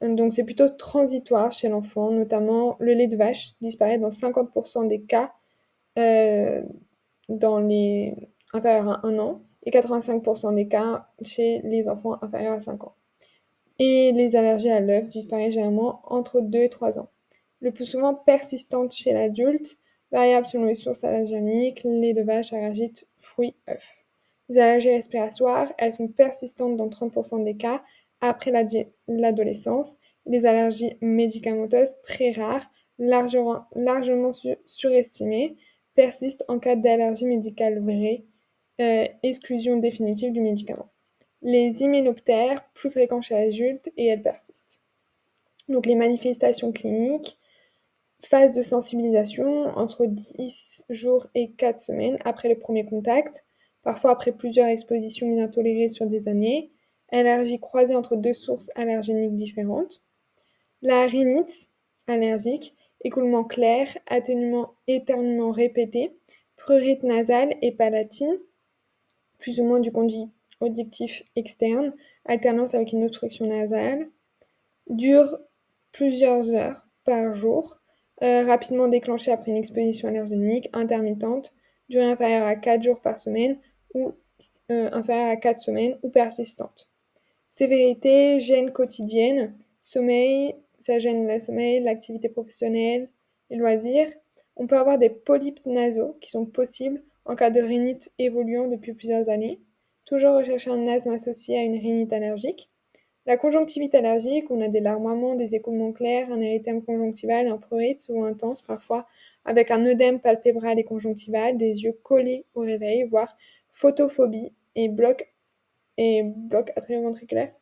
donc 0.00 0.32
c'est 0.32 0.44
plutôt 0.44 0.68
transitoire 0.68 1.50
chez 1.50 1.68
l'enfant, 1.68 2.10
notamment 2.10 2.76
le 2.80 2.92
lait 2.92 3.06
de 3.06 3.16
vache 3.16 3.52
disparaît 3.60 3.98
dans 3.98 4.08
50% 4.08 4.88
des 4.88 5.02
cas 5.02 5.32
euh, 5.98 6.62
dans 7.28 7.58
les 7.58 8.14
inférieurs 8.52 8.88
à 8.88 9.06
1 9.06 9.18
an 9.18 9.40
et 9.64 9.70
85% 9.70 10.54
des 10.54 10.66
cas 10.66 11.06
chez 11.24 11.60
les 11.64 11.88
enfants 11.88 12.18
inférieurs 12.22 12.54
à 12.54 12.60
5 12.60 12.84
ans. 12.84 12.94
Et 13.78 14.12
les 14.12 14.36
allergies 14.36 14.70
à 14.70 14.80
l'œuf 14.80 15.08
disparaissent 15.08 15.54
généralement 15.54 16.00
entre 16.04 16.40
2 16.40 16.58
et 16.58 16.68
3 16.68 16.98
ans. 16.98 17.08
Le 17.60 17.70
plus 17.70 17.86
souvent 17.86 18.14
persistantes 18.14 18.92
chez 18.92 19.12
l'adulte, 19.12 19.76
variable 20.12 20.46
selon 20.46 20.66
les 20.66 20.74
sources 20.74 21.04
allergéniques, 21.04 21.82
lait 21.84 22.12
de 22.12 22.22
vache, 22.22 22.52
aragite, 22.52 23.08
fruits, 23.16 23.56
œufs. 23.68 24.04
Les 24.48 24.58
allergies 24.58 24.90
respiratoires, 24.90 25.72
elles 25.78 25.94
sont 25.94 26.08
persistantes 26.08 26.76
dans 26.76 26.88
30% 26.88 27.42
des 27.42 27.56
cas 27.56 27.82
après 28.20 28.52
l'adolescence. 29.08 29.96
Les 30.26 30.44
allergies 30.46 30.96
médicamenteuses, 31.00 31.92
très 32.02 32.32
rares, 32.32 32.70
largement, 32.98 34.30
surestimées, 34.66 35.56
persistent 35.94 36.44
en 36.48 36.58
cas 36.58 36.76
d'allergie 36.76 37.24
médicale 37.24 37.80
vraie, 37.80 38.24
euh, 38.80 39.06
exclusion 39.22 39.78
définitive 39.78 40.32
du 40.32 40.40
médicament. 40.40 40.88
Les 41.40 41.82
hyménoptères, 41.82 42.62
plus 42.74 42.90
fréquents 42.90 43.20
chez 43.20 43.34
l'adulte, 43.34 43.90
et 43.96 44.06
elles 44.06 44.22
persistent. 44.22 44.80
Donc 45.68 45.86
les 45.86 45.94
manifestations 45.94 46.72
cliniques, 46.72 47.38
phase 48.24 48.52
de 48.52 48.62
sensibilisation 48.62 49.66
entre 49.76 50.06
10 50.06 50.86
jours 50.90 51.26
et 51.34 51.52
4 51.52 51.78
semaines 51.78 52.18
après 52.24 52.48
le 52.48 52.58
premier 52.58 52.84
contact, 52.84 53.44
parfois 53.82 54.12
après 54.12 54.32
plusieurs 54.32 54.68
expositions 54.68 55.30
bien 55.30 55.48
tolérées 55.48 55.88
sur 55.88 56.06
des 56.06 56.28
années, 56.28 56.70
allergie 57.10 57.60
croisée 57.60 57.94
entre 57.94 58.16
deux 58.16 58.32
sources 58.32 58.70
allergéniques 58.74 59.36
différentes, 59.36 60.02
la 60.80 61.06
rhinite 61.06 61.70
allergique, 62.06 62.74
écoulement 63.04 63.44
clair, 63.44 63.86
atténuement 64.06 64.74
éternuement 64.86 65.50
répété, 65.50 66.16
prurite 66.56 67.02
nasale 67.02 67.54
et 67.60 67.72
palatine, 67.72 68.38
plus 69.38 69.60
ou 69.60 69.64
moins 69.64 69.80
du 69.80 69.90
conduit 69.90 70.28
auditif 70.60 71.24
externe, 71.34 71.92
alternance 72.24 72.74
avec 72.74 72.92
une 72.92 73.04
obstruction 73.04 73.46
nasale, 73.46 74.08
dure 74.88 75.38
plusieurs 75.90 76.54
heures 76.54 76.86
par 77.04 77.34
jour, 77.34 77.81
euh, 78.22 78.44
rapidement 78.44 78.88
déclenchée 78.88 79.32
après 79.32 79.50
une 79.50 79.56
exposition 79.56 80.08
allergénique, 80.08 80.68
intermittente, 80.72 81.52
durée 81.88 82.04
inférieure 82.04 82.46
à 82.46 82.56
4 82.56 82.82
jours 82.82 83.00
par 83.00 83.18
semaine 83.18 83.58
ou 83.94 84.12
euh, 84.70 84.88
inférieure 84.92 85.30
à 85.30 85.36
4 85.36 85.58
semaines 85.58 85.98
ou 86.02 86.08
persistante. 86.08 86.88
Sévérité, 87.48 88.40
gêne 88.40 88.72
quotidienne, 88.72 89.54
sommeil, 89.82 90.54
ça 90.78 90.98
gêne 90.98 91.26
le 91.26 91.38
sommeil, 91.38 91.80
l'activité 91.80 92.28
professionnelle, 92.28 93.10
les 93.50 93.56
loisirs. 93.56 94.08
On 94.56 94.66
peut 94.66 94.78
avoir 94.78 94.98
des 94.98 95.10
polypes 95.10 95.64
nasaux 95.66 96.16
qui 96.20 96.30
sont 96.30 96.46
possibles 96.46 97.02
en 97.24 97.36
cas 97.36 97.50
de 97.50 97.60
rhinite 97.60 98.10
évoluant 98.18 98.68
depuis 98.68 98.94
plusieurs 98.94 99.28
années. 99.28 99.60
Toujours 100.04 100.36
rechercher 100.36 100.70
un 100.70 100.88
asthme 100.88 101.12
associé 101.12 101.58
à 101.58 101.62
une 101.62 101.78
rhinite 101.78 102.12
allergique. 102.12 102.71
La 103.24 103.36
conjonctivite 103.36 103.94
allergique, 103.94 104.50
on 104.50 104.60
a 104.60 104.68
des 104.68 104.80
larmoiements, 104.80 105.36
des 105.36 105.54
écoulements 105.54 105.92
clairs, 105.92 106.32
un 106.32 106.40
érythème 106.40 106.82
conjonctival, 106.82 107.46
un 107.46 107.56
prurite 107.56 108.00
souvent 108.00 108.24
intense 108.24 108.62
parfois, 108.62 109.06
avec 109.44 109.70
un 109.70 109.86
œdème 109.86 110.18
palpébral 110.18 110.78
et 110.80 110.84
conjonctival, 110.84 111.56
des 111.56 111.84
yeux 111.84 111.96
collés 112.02 112.44
au 112.54 112.62
réveil, 112.62 113.04
voire 113.04 113.36
photophobie 113.70 114.52
et 114.74 114.88
bloc, 114.88 115.32
et 115.98 116.24
bloc 116.24 116.72
atrioventriculaire, 116.74 117.52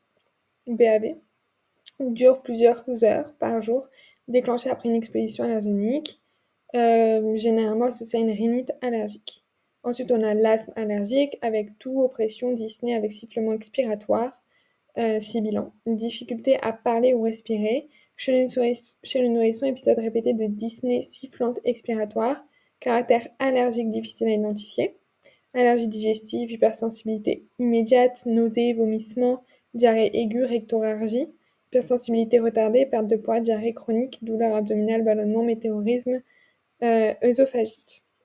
BAV, 0.67 1.17
dure 2.01 2.41
plusieurs 2.41 2.85
heures 3.05 3.35
par 3.39 3.61
jour, 3.61 3.89
déclenché 4.29 4.71
après 4.71 4.89
une 4.89 4.95
exposition 4.95 5.45
allergénique, 5.45 6.23
euh, 6.75 7.37
généralement 7.37 7.87
associée 7.87 8.21
à 8.21 8.23
une 8.23 8.31
rhinite 8.31 8.73
allergique. 8.81 9.45
Ensuite, 9.83 10.11
on 10.11 10.23
a 10.23 10.33
l'asthme 10.33 10.73
allergique 10.77 11.37
avec 11.43 11.79
tout, 11.79 12.01
oppression, 12.01 12.53
dyspnée 12.53 12.95
avec 12.95 13.13
sifflement 13.13 13.53
expiratoire, 13.53 14.40
euh, 14.99 15.21
sibilant, 15.21 15.73
difficulté 15.87 16.59
à 16.63 16.73
parler 16.73 17.15
ou 17.15 17.23
respirer. 17.23 17.89
Chez 18.17 18.33
le, 18.33 19.29
nourrisson, 19.29 19.67
épisode 19.67 19.99
répété 19.99 20.35
de 20.35 20.47
dyspnée 20.47 21.01
sifflante 21.01 21.59
expiratoire, 21.65 22.45
caractère 22.79 23.27
allergique 23.39 23.89
difficile 23.89 24.29
à 24.29 24.33
identifier. 24.33 24.97
Allergie 25.55 25.89
digestive, 25.89 26.51
hypersensibilité 26.51 27.47
immédiate, 27.59 28.27
nausées, 28.27 28.75
vomissements, 28.75 29.43
diarrhée 29.75 30.11
aiguë, 30.13 30.45
rectoralgie, 30.45 31.29
hypersensibilité 31.69 32.39
retardée, 32.41 32.85
perte 32.87 33.07
de 33.07 33.17
poids, 33.17 33.41
diarrhée 33.41 33.73
chronique, 33.73 34.23
douleur 34.23 34.55
abdominale, 34.55 35.03
ballonnement, 35.03 35.43
météorisme, 35.43 36.21
euh. 36.83 37.15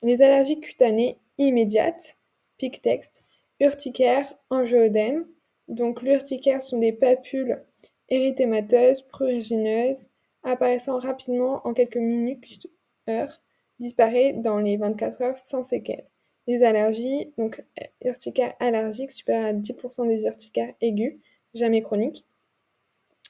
Les 0.01 0.21
allergies 0.21 0.59
cutanées 0.59 1.17
immédiates, 1.37 2.17
pic 2.57 2.81
texte, 2.81 3.21
urticaire, 3.59 4.33
angioëdème. 4.49 5.25
Donc 5.67 6.01
l'urticaire 6.01 6.61
sont 6.61 6.77
des 6.77 6.93
papules 6.93 7.63
érythémateuses, 8.09 9.01
prurigineuses, 9.01 10.09
apparaissant 10.43 10.99
rapidement 10.99 11.61
en 11.67 11.73
quelques 11.73 11.97
minutes, 11.97 12.67
heures, 13.09 13.41
disparaît 13.79 14.33
dans 14.33 14.57
les 14.57 14.77
24 14.77 15.21
heures 15.21 15.37
sans 15.37 15.63
séquelles. 15.63 16.07
Les 16.47 16.63
allergies, 16.63 17.33
donc 17.37 17.63
urticaire 18.03 18.53
allergique 18.59 19.11
supérieur 19.11 19.45
à 19.45 19.53
10% 19.53 20.07
des 20.07 20.25
urticaires 20.25 20.73
aigus, 20.81 21.19
jamais 21.53 21.81
chroniques. 21.81 22.25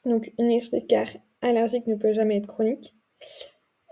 Donc 0.03 0.31
une 0.37 0.51
urticaire 0.51 1.09
allergique 1.41 1.87
ne 1.87 1.95
peut 1.95 2.13
jamais 2.13 2.37
être 2.37 2.47
chronique. 2.47 2.93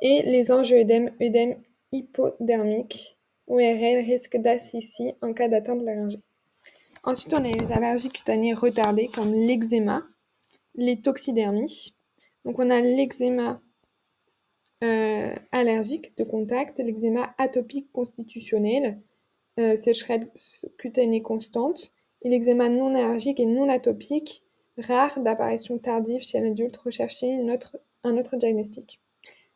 Et 0.01 0.23
les 0.23 0.51
angioëdèmes, 0.51 1.11
œdèmes 1.21 1.61
hypodermiques, 1.93 3.17
ORL 3.47 4.03
risque 4.05 4.37
d'asphyxie 4.37 5.13
en 5.21 5.33
cas 5.33 5.47
d'atteinte 5.47 5.81
laryngée. 5.81 6.19
Ensuite, 7.03 7.33
on 7.33 7.43
a 7.43 7.49
les 7.49 7.71
allergies 7.71 8.09
cutanées 8.09 8.53
retardées 8.53 9.09
comme 9.13 9.33
l'eczéma, 9.33 10.03
les 10.75 11.01
toxidermies. 11.01 11.93
Donc 12.45 12.59
on 12.59 12.69
a 12.69 12.79
l'eczéma 12.81 13.61
euh, 14.83 15.33
allergique 15.51 16.17
de 16.17 16.23
contact, 16.23 16.79
l'eczéma 16.79 17.33
atopique 17.37 17.91
constitutionnel, 17.91 19.01
euh, 19.59 19.75
sécheresse 19.75 20.69
cutanée 20.77 21.21
constante, 21.21 21.91
et 22.21 22.29
l'eczéma 22.29 22.69
non 22.69 22.95
allergique 22.95 23.39
et 23.39 23.45
non 23.45 23.69
atopique, 23.69 24.43
rare 24.77 25.19
d'apparition 25.19 25.77
tardive 25.77 26.21
chez 26.21 26.39
l'adulte, 26.39 26.77
rechercher 26.77 27.37
un 28.03 28.17
autre 28.17 28.37
diagnostic. 28.37 28.99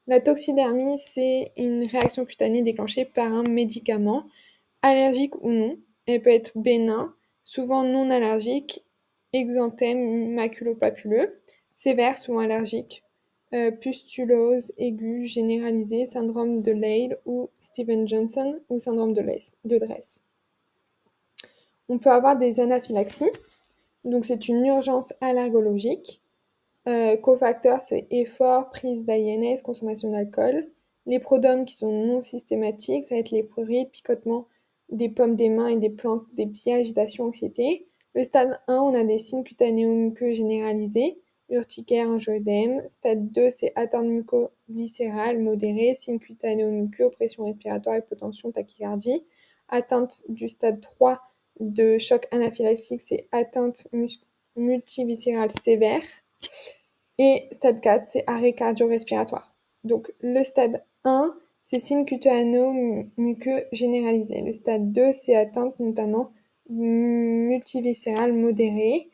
La 0.06 0.22
toxidermie, 0.22 0.98
c'est 0.98 1.52
une 1.58 1.86
réaction 1.86 2.26
cutanée 2.26 2.62
déclenchée 2.62 3.06
par 3.06 3.34
un 3.34 3.44
médicament, 3.44 4.24
allergique 4.82 5.36
ou 5.44 5.52
non. 5.52 5.78
Elle 6.06 6.22
peut 6.22 6.30
être 6.30 6.58
bénin, 6.58 7.14
souvent 7.48 7.84
non 7.84 8.10
allergique, 8.10 8.84
exanthème 9.32 10.34
maculopapuleux, 10.34 11.28
sévère, 11.74 12.18
souvent 12.18 12.40
allergique, 12.40 13.04
euh, 13.54 13.72
pustulose 13.72 14.74
aiguë 14.78 15.26
généralisée, 15.26 16.06
syndrome 16.06 16.62
de 16.62 16.74
Leigh 16.74 17.16
ou 17.26 17.50
Steven 17.58 18.06
Johnson 18.06 18.60
ou 18.68 18.80
syndrome 18.80 19.14
de, 19.14 19.24
de 19.64 19.78
Dress. 19.78 20.24
On 21.88 22.00
peut 22.00 22.12
avoir 22.12 22.36
des 22.36 22.60
anaphylaxies, 22.60 23.32
donc 24.04 24.26
c'est 24.26 24.50
une 24.50 24.66
urgence 24.66 25.14
allergologique. 25.22 26.22
Euh, 26.90 27.16
cofacteurs, 27.16 27.80
c'est 27.80 28.08
effort, 28.12 28.72
prise 28.72 29.06
d'INS, 29.06 29.62
consommation 29.64 30.12
d'alcool. 30.12 30.68
Les 31.06 31.20
prodromes 31.20 31.64
qui 31.64 31.78
sont 31.78 31.94
non 31.94 32.20
systématiques, 32.20 33.06
ça 33.06 33.16
va 33.16 33.20
être 33.20 33.32
les 33.32 33.44
prurites, 33.44 33.92
picotements 33.92 34.48
des 34.90 35.10
pommes 35.10 35.36
des 35.36 35.50
mains 35.50 35.68
et 35.68 35.78
des 35.78 35.90
plantes, 35.90 36.24
des 36.34 36.48
pieds, 36.48 36.74
agitation, 36.74 37.26
anxiété. 37.26 37.88
Le 38.14 38.24
stade 38.24 38.60
1, 38.68 38.80
on 38.80 38.94
a 38.94 39.04
des 39.04 39.18
signes 39.18 39.44
cutanéo-muqueux 39.44 40.34
généralisés, 40.34 41.20
urticaire, 41.50 42.10
angioëdème. 42.10 42.82
Stade 42.88 43.32
2, 43.32 43.50
c'est 43.50 43.74
atteinte 43.76 44.08
muco-viscérale 44.08 45.40
modérée, 45.40 45.94
signes 45.94 46.20
cutanéo-muqueux, 46.20 47.10
pression 47.10 47.46
respiratoire, 47.46 47.98
hypotension, 47.98 48.52
tachycardie. 48.52 49.24
Atteinte 49.70 50.24
du 50.30 50.50
stade 50.50 50.80
3 50.82 51.22
de 51.60 51.98
choc 51.98 52.28
anaphylactique, 52.32 53.02
c'est 53.02 53.28
atteinte 53.32 53.88
multiviscérale 54.56 55.52
sévère. 55.52 56.04
Et 57.18 57.48
stade 57.52 57.82
4, 57.82 58.08
c'est 58.08 58.24
arrêt 58.28 58.54
cardio-respiratoire. 58.54 59.56
Donc 59.84 60.12
le 60.22 60.44
stade 60.44 60.84
1, 61.04 61.36
c'est 61.68 61.80
signe 61.80 62.06
cutano-muqueux 62.06 63.66
généralisé. 63.74 64.42
Le 64.42 64.54
stade 64.54 64.94
2, 64.94 65.12
c'est 65.12 65.36
atteinte 65.36 65.78
notamment 65.82 66.32
multiviscérale 66.70 68.32
modérée. 68.32 69.10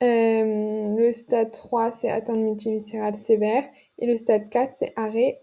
Euh, 0.00 0.96
le 0.96 1.10
stade 1.10 1.50
3, 1.50 1.90
c'est 1.90 2.08
atteinte 2.08 2.38
multiviscérale 2.38 3.16
sévère. 3.16 3.64
Et 3.98 4.06
le 4.06 4.16
stade 4.16 4.48
4, 4.48 4.72
c'est 4.72 4.92
arrêt 4.94 5.40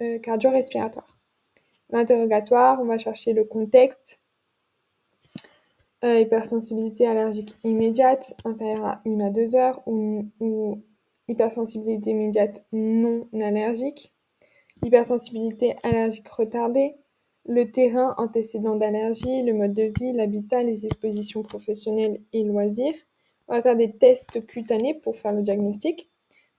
euh, 0.00 0.18
cardio-respiratoire. 0.20 1.18
L'interrogatoire, 1.90 2.80
on 2.80 2.86
va 2.86 2.96
chercher 2.96 3.34
le 3.34 3.44
contexte. 3.44 4.22
Euh, 6.02 6.18
hypersensibilité 6.18 7.06
allergique 7.06 7.54
immédiate, 7.62 8.34
inférieure 8.46 8.86
à 8.86 9.02
1 9.04 9.20
à 9.20 9.28
2 9.28 9.54
heures, 9.54 9.82
ou 9.86 10.80
hypersensibilité 11.28 12.12
immédiate 12.12 12.64
non 12.72 13.28
allergique, 13.34 14.14
hypersensibilité 14.82 15.76
allergique 15.82 16.28
retardée, 16.28 16.94
le 17.46 17.70
terrain, 17.70 18.14
antécédents 18.18 18.76
d'allergie, 18.76 19.42
le 19.42 19.54
mode 19.54 19.74
de 19.74 19.92
vie, 19.98 20.12
l'habitat, 20.12 20.62
les 20.62 20.86
expositions 20.86 21.42
professionnelles 21.42 22.20
et 22.32 22.44
loisirs. 22.44 22.94
On 23.48 23.54
va 23.54 23.62
faire 23.62 23.76
des 23.76 23.90
tests 23.90 24.46
cutanés 24.46 24.94
pour 24.94 25.16
faire 25.16 25.32
le 25.32 25.42
diagnostic. 25.42 26.08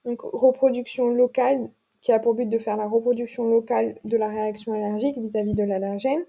Donc, 0.04 0.20
reproduction 0.22 1.08
locale, 1.08 1.70
qui 2.00 2.12
a 2.12 2.18
pour 2.18 2.34
but 2.34 2.48
de 2.48 2.58
faire 2.58 2.76
la 2.76 2.86
reproduction 2.86 3.48
locale 3.48 3.96
de 4.04 4.16
la 4.16 4.28
réaction 4.28 4.72
allergique 4.72 5.16
vis-à-vis 5.16 5.54
de 5.54 5.62
l'allergène. 5.62 6.24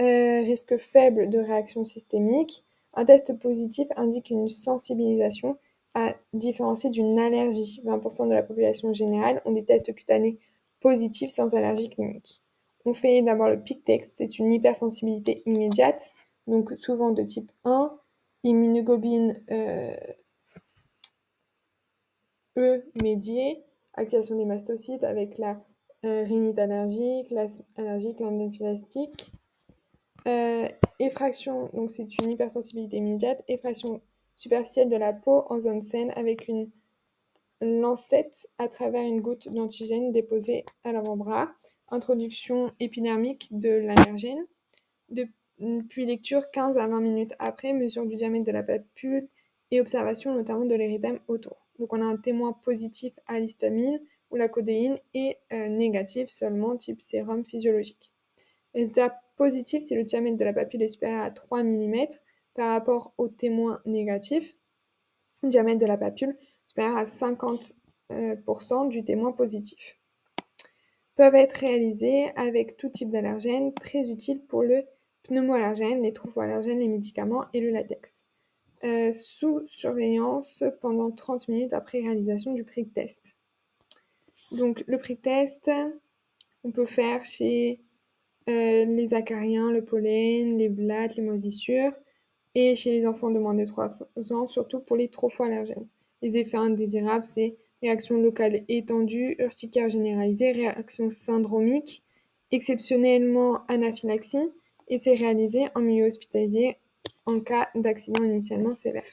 Euh, 0.00 0.40
risque 0.42 0.76
faible 0.78 1.28
de 1.28 1.38
réaction 1.38 1.84
systémique. 1.84 2.64
Un 2.94 3.04
test 3.04 3.36
positif 3.38 3.88
indique 3.96 4.30
une 4.30 4.48
sensibilisation 4.48 5.56
à 5.94 6.14
différencier 6.32 6.88
d'une 6.88 7.18
allergie. 7.18 7.82
20% 7.84 8.28
de 8.28 8.34
la 8.34 8.42
population 8.42 8.92
générale 8.92 9.42
ont 9.44 9.52
des 9.52 9.64
tests 9.64 9.92
cutanés 9.94 10.38
positifs 10.82 11.30
sans 11.30 11.54
allergie 11.54 11.88
clinique. 11.88 12.42
On 12.84 12.92
fait 12.92 13.22
d'abord 13.22 13.48
le 13.48 13.62
PIC 13.62 13.84
test, 13.84 14.14
c'est 14.14 14.38
une 14.38 14.52
hypersensibilité 14.52 15.42
immédiate, 15.46 16.10
donc 16.46 16.72
souvent 16.78 17.12
de 17.12 17.22
type 17.22 17.50
1, 17.64 17.96
immunoglobine 18.42 19.40
euh, 19.50 19.94
E 22.58 22.84
médiée, 23.00 23.64
activation 23.94 24.36
des 24.36 24.44
mastocytes 24.44 25.04
avec 25.04 25.38
la 25.38 25.64
euh, 26.04 26.24
rhinite 26.24 26.58
allergique, 26.58 27.30
l'asthme 27.30 27.64
allergique, 27.76 28.20
l'anaphylaxtique. 28.20 29.14
Euh, 30.26 30.68
effraction, 30.98 31.70
donc 31.72 31.90
c'est 31.90 32.18
une 32.18 32.30
hypersensibilité 32.30 32.98
immédiate, 32.98 33.42
effraction 33.48 34.00
superficielle 34.36 34.88
de 34.88 34.96
la 34.96 35.12
peau 35.12 35.44
en 35.48 35.60
zone 35.60 35.82
saine 35.82 36.12
avec 36.14 36.46
une 36.48 36.70
lancette 37.62 38.48
à 38.58 38.68
travers 38.68 39.02
une 39.02 39.20
goutte 39.20 39.48
d'antigène 39.48 40.12
déposée 40.12 40.64
à 40.84 40.92
l'avant-bras. 40.92 41.52
Introduction 41.88 42.72
épidermique 42.80 43.48
de 43.52 43.70
l'allergène. 43.70 44.44
Puis 45.88 46.06
lecture 46.06 46.50
15 46.50 46.76
à 46.76 46.88
20 46.88 47.00
minutes 47.00 47.34
après, 47.38 47.72
mesure 47.72 48.04
du 48.06 48.16
diamètre 48.16 48.44
de 48.44 48.52
la 48.52 48.62
papule 48.62 49.28
et 49.70 49.80
observation 49.80 50.34
notamment 50.34 50.64
de 50.64 50.74
l'érythème 50.74 51.20
autour. 51.28 51.56
Donc 51.78 51.92
on 51.92 52.02
a 52.02 52.04
un 52.04 52.16
témoin 52.16 52.52
positif 52.52 53.12
à 53.26 53.38
l'histamine 53.38 54.00
ou 54.30 54.36
la 54.36 54.48
codéine 54.48 54.98
et 55.14 55.36
euh, 55.52 55.68
négatif 55.68 56.30
seulement 56.30 56.76
type 56.76 57.00
sérum 57.00 57.44
physiologique. 57.44 58.12
Résultat 58.74 59.20
positif 59.36 59.82
si 59.82 59.94
le 59.94 60.04
diamètre 60.04 60.36
de 60.36 60.44
la 60.44 60.52
papule 60.52 60.82
est 60.82 60.88
supérieur 60.88 61.22
à 61.22 61.30
3 61.30 61.62
mm 61.62 62.06
par 62.54 62.70
rapport 62.70 63.12
au 63.18 63.28
témoin 63.28 63.80
négatif. 63.84 64.56
Le 65.42 65.48
diamètre 65.48 65.80
de 65.80 65.86
la 65.86 65.98
papule 65.98 66.36
à 66.76 67.04
50% 67.04 67.74
euh, 68.10 68.88
du 68.88 69.04
témoin 69.04 69.32
positif. 69.32 69.98
Peuvent 71.14 71.34
être 71.34 71.54
réalisés 71.54 72.30
avec 72.36 72.76
tout 72.76 72.88
type 72.88 73.10
d'allergènes, 73.10 73.74
très 73.74 74.10
utiles 74.10 74.40
pour 74.46 74.62
le 74.62 74.84
pneumoallergène, 75.24 76.02
les 76.02 76.12
trophoallergènes, 76.12 76.78
les 76.78 76.88
médicaments 76.88 77.44
et 77.52 77.60
le 77.60 77.70
latex. 77.70 78.24
Euh, 78.84 79.12
sous 79.12 79.62
surveillance 79.66 80.64
pendant 80.80 81.10
30 81.12 81.48
minutes 81.48 81.72
après 81.72 82.00
réalisation 82.00 82.52
du 82.52 82.64
prick 82.64 82.92
test. 82.92 83.36
Donc 84.50 84.82
le 84.86 84.98
prick 84.98 85.22
test, 85.22 85.70
on 86.64 86.72
peut 86.72 86.86
faire 86.86 87.24
chez 87.24 87.80
euh, 88.48 88.84
les 88.84 89.14
acariens, 89.14 89.70
le 89.70 89.84
pollen, 89.84 90.58
les 90.58 90.68
blattes, 90.68 91.14
les 91.16 91.22
moisissures, 91.22 91.92
et 92.54 92.74
chez 92.74 92.90
les 92.90 93.06
enfants 93.06 93.30
de 93.30 93.38
moins 93.38 93.54
de 93.54 93.64
3 93.64 93.98
ans, 94.32 94.46
surtout 94.46 94.80
pour 94.80 94.96
les 94.96 95.08
trophoallergènes. 95.08 95.86
Les 96.22 96.38
effets 96.38 96.56
indésirables, 96.56 97.24
c'est 97.24 97.56
réaction 97.82 98.16
locale 98.16 98.62
étendue, 98.68 99.34
urticaire 99.38 99.88
généralisée, 99.88 100.52
réaction 100.52 101.10
syndromique, 101.10 102.04
exceptionnellement 102.52 103.66
anaphylaxie, 103.66 104.52
et 104.88 104.98
c'est 104.98 105.14
réalisé 105.14 105.66
en 105.74 105.80
milieu 105.80 106.06
hospitalisé 106.06 106.76
en 107.26 107.40
cas 107.40 107.68
d'accident 107.74 108.24
initialement 108.24 108.74
sévère. 108.74 109.04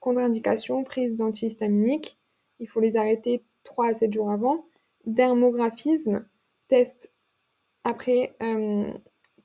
Contre-indication, 0.00 0.84
prise 0.84 1.16
d'antihistaminiques, 1.16 2.18
il 2.60 2.68
faut 2.68 2.80
les 2.80 2.96
arrêter 2.96 3.44
3 3.64 3.86
à 3.86 3.94
7 3.94 4.12
jours 4.12 4.30
avant. 4.30 4.64
Dermographisme, 5.04 6.24
test 6.68 7.12
après 7.84 8.36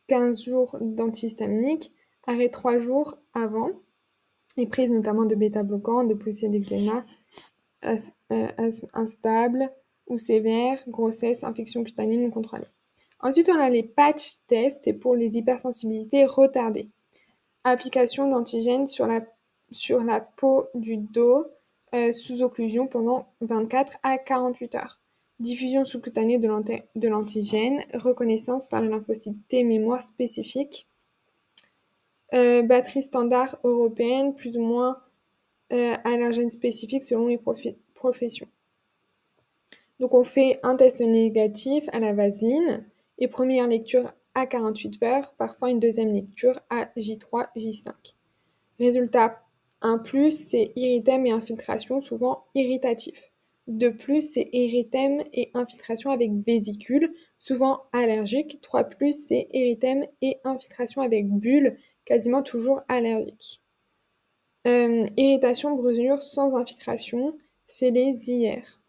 15 0.07 0.39
euh, 0.39 0.43
jours 0.43 0.77
d'antihistaminique, 0.79 1.91
arrêt 2.27 2.49
3 2.49 2.77
jours 2.77 3.17
avant, 3.33 3.71
et 4.57 4.67
prise 4.67 4.91
notamment 4.91 5.25
de 5.25 5.35
bêta-bloquants, 5.35 6.03
de 6.03 6.13
poussée 6.13 6.49
d'eczéma, 6.49 7.05
euh, 7.85 7.97
asthme 8.57 8.87
instable 8.93 9.71
ou 10.07 10.17
sévère, 10.17 10.79
grossesse, 10.87 11.43
infection 11.43 11.83
cutanée 11.83 12.17
non 12.17 12.31
contrôlée. 12.31 12.67
Ensuite, 13.19 13.49
on 13.49 13.59
a 13.59 13.69
les 13.69 13.83
patch 13.83 14.45
tests 14.47 14.97
pour 14.99 15.15
les 15.15 15.37
hypersensibilités 15.37 16.25
retardées. 16.25 16.89
Application 17.63 18.29
d'antigènes 18.29 18.87
sur 18.87 19.07
la, 19.07 19.21
sur 19.71 20.03
la 20.03 20.21
peau 20.21 20.67
du 20.75 20.97
dos 20.97 21.45
euh, 21.93 22.11
sous 22.11 22.41
occlusion 22.41 22.87
pendant 22.87 23.27
24 23.41 23.97
à 24.03 24.17
48 24.17 24.75
heures. 24.75 24.99
Diffusion 25.39 25.83
sous-cutanée 25.83 26.39
de 26.39 27.07
l'antigène, 27.07 27.83
reconnaissance 27.93 28.67
par 28.67 28.81
le 28.81 28.89
lymphocyte 28.89 29.47
T 29.47 29.63
mémoire 29.63 30.01
spécifique. 30.01 30.86
Euh, 32.33 32.61
batterie 32.61 33.03
standard 33.03 33.57
européenne, 33.63 34.35
plus 34.35 34.57
ou 34.57 34.61
moins 34.61 34.97
euh, 35.71 35.95
allergènes 36.03 36.49
spécifiques 36.49 37.03
selon 37.03 37.27
les 37.27 37.39
professions. 37.93 38.47
Donc 40.01 40.13
on 40.13 40.23
fait 40.23 40.59
un 40.61 40.75
test 40.75 40.99
négatif 40.99 41.85
à 41.93 41.99
la 41.99 42.11
vaseline 42.11 42.85
et 43.17 43.29
première 43.29 43.67
lecture 43.67 44.13
à 44.35 44.45
48 44.45 45.03
heures, 45.03 45.33
parfois 45.37 45.71
une 45.71 45.79
deuxième 45.79 46.13
lecture 46.13 46.59
à 46.69 46.89
J3, 46.97 47.47
J5. 47.55 47.91
Résultat 48.77 49.41
1 49.81 49.99
plus, 49.99 50.31
c'est 50.31 50.73
érythème 50.75 51.25
et 51.25 51.31
infiltration, 51.31 52.01
souvent 52.01 52.43
irritatif. 52.55 53.31
De 53.67 53.89
plus, 53.89 54.33
c'est 54.33 54.49
érythème 54.53 55.23
et 55.33 55.49
infiltration 55.53 56.11
avec 56.11 56.31
vésicule, 56.45 57.13
souvent 57.39 57.83
allergique. 57.93 58.59
3 58.61 58.83
plus, 58.85 59.27
c'est 59.27 59.47
érythème 59.51 60.05
et 60.21 60.39
infiltration 60.43 61.01
avec 61.01 61.27
bulle, 61.27 61.77
quasiment 62.07 62.41
toujours 62.41 62.81
allergique. 62.87 63.61
Euh, 64.65 65.05
irritation, 65.17 65.75
brûlure 65.75 66.23
sans 66.23 66.55
infiltration, 66.55 67.37
c'est 67.67 67.91
les 67.91 68.31
IR. 68.31 68.81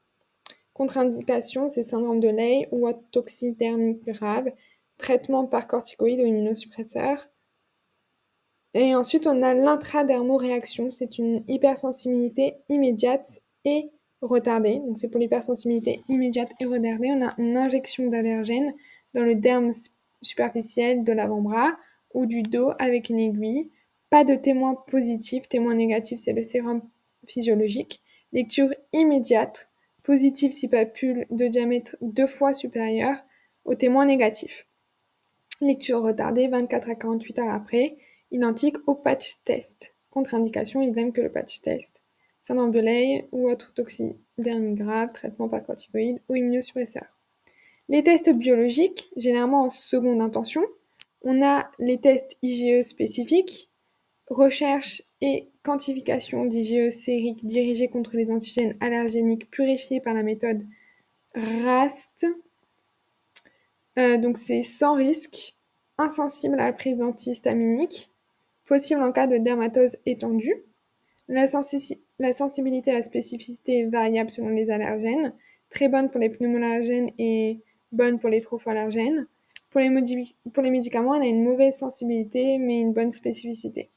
Contre-indication, 0.73 1.69
c'est 1.69 1.83
syndrome 1.83 2.21
de 2.21 2.29
Leigh 2.29 2.69
ou 2.71 2.89
toxidérmie 3.11 4.01
grave, 4.07 4.51
traitement 4.97 5.47
par 5.47 5.67
corticoïde 5.67 6.21
ou 6.21 6.25
immunosuppresseur. 6.25 7.29
Et 8.75 8.95
ensuite, 8.95 9.27
on 9.27 9.43
a 9.43 9.55
l'intradermoréaction, 9.55 10.93
c'est 10.93 11.19
une 11.19 11.43
hypersensibilité 11.49 12.55
immédiate 12.69 13.41
et 13.65 13.91
retardée. 14.23 14.79
Donc, 14.79 14.99
c'est 14.99 15.09
pour 15.09 15.21
l'hypersensibilité 15.21 16.01
immédiate 16.09 16.53
et 16.61 16.67
retardée. 16.67 17.11
On 17.11 17.27
a 17.27 17.35
une 17.39 17.57
injection 17.57 18.07
d'allergène 18.09 18.73
dans 19.15 19.25
le 19.25 19.35
derme 19.35 19.73
superficiel 20.23 21.03
de 21.03 21.13
l'avant-bras 21.13 21.77
ou 22.19 22.27
du 22.27 22.43
dos 22.43 22.73
avec 22.81 23.11
une 23.11 23.21
aiguille. 23.21 23.71
Pas 24.11 24.25
de 24.25 24.35
témoin 24.35 24.75
positif, 24.75 25.49
témoin 25.49 25.75
négatif, 25.75 26.19
c'est 26.19 26.33
le 26.33 26.43
sérum 26.43 26.83
physiologique. 27.29 28.03
Lecture 28.33 28.75
immédiate, 28.93 29.71
positive 30.03 30.51
si 30.51 30.69
papule 30.69 31.27
de 31.31 31.47
diamètre 31.47 31.97
deux 32.01 32.27
fois 32.27 32.53
supérieur 32.53 33.17
au 33.65 33.77
témoin 33.77 34.05
négatif. 34.05 34.67
Lecture 35.61 36.03
retardée 36.03 36.49
24 36.49 36.91
à 36.91 36.95
48 36.97 37.39
heures 37.39 37.55
après, 37.55 37.97
identique 38.33 38.77
au 38.89 38.97
patch 38.97 39.45
test. 39.45 39.95
Contre-indication, 40.11 40.83
idem 40.83 41.13
que 41.13 41.21
le 41.21 41.31
patch 41.31 41.61
test. 41.61 42.03
Syndrome 42.41 42.73
de 42.73 42.81
Leigh 42.81 43.27
ou 43.31 43.49
autre 43.49 43.73
toxidérmie 43.75 44.75
grave, 44.75 45.13
traitement 45.13 45.49
par 45.49 45.65
corticoïde 45.65 46.21
ou 46.29 46.35
immunosuppresseur. 46.35 47.07
Les 47.89 48.03
tests 48.03 48.31
biologiques, 48.31 49.13
généralement 49.17 49.63
en 49.63 49.71
seconde 49.71 50.21
intention, 50.21 50.63
on 51.23 51.43
a 51.43 51.71
les 51.79 51.99
tests 51.99 52.39
IgE 52.43 52.83
spécifiques, 52.83 53.71
recherche 54.29 55.03
et 55.21 55.49
quantification 55.63 56.45
d'IgE 56.45 56.91
sériques 56.91 57.45
dirigés 57.45 57.89
contre 57.89 58.17
les 58.17 58.31
antigènes 58.31 58.77
allergéniques 58.81 59.51
purifiés 59.51 60.01
par 60.01 60.15
la 60.15 60.23
méthode 60.23 60.65
RAST. 61.35 62.27
Euh, 63.99 64.19
donc 64.19 64.39
c'est 64.39 64.63
sans 64.63 64.95
risque, 64.95 65.57
insensible 65.97 66.55
à 66.61 66.67
la 66.67 66.73
prise 66.73 66.99
d'antihistaminique, 66.99 68.13
possible 68.67 69.03
en 69.03 69.13
cas 69.13 69.27
de 69.27 69.39
dermatose 69.39 69.97
étendue. 70.07 70.63
La, 71.29 71.47
sensibilité 71.47 72.91
et 72.91 72.95
la 72.95 73.03
spécificité 73.03 73.81
est 73.81 73.87
variable 73.87 74.31
selon 74.31 74.49
les 74.49 74.71
allergènes, 74.71 75.35
très 75.69 75.89
bonne 75.89 76.11
pour 76.11 76.21
les 76.21 76.31
pneumoallergènes 76.31 77.11
et 77.19 77.61
bonne 77.93 78.19
pour 78.19 78.31
les 78.31 78.41
trophoallergènes. 78.41 79.27
Pour 79.71 79.81
les, 79.81 80.71
médicaments, 80.71 81.15
elle 81.15 81.23
a 81.23 81.27
une 81.27 81.45
mauvaise 81.45 81.77
sensibilité 81.77 82.59
mais 82.59 82.81
une 82.81 82.93
bonne 82.93 83.13
spécificité. 83.13 83.89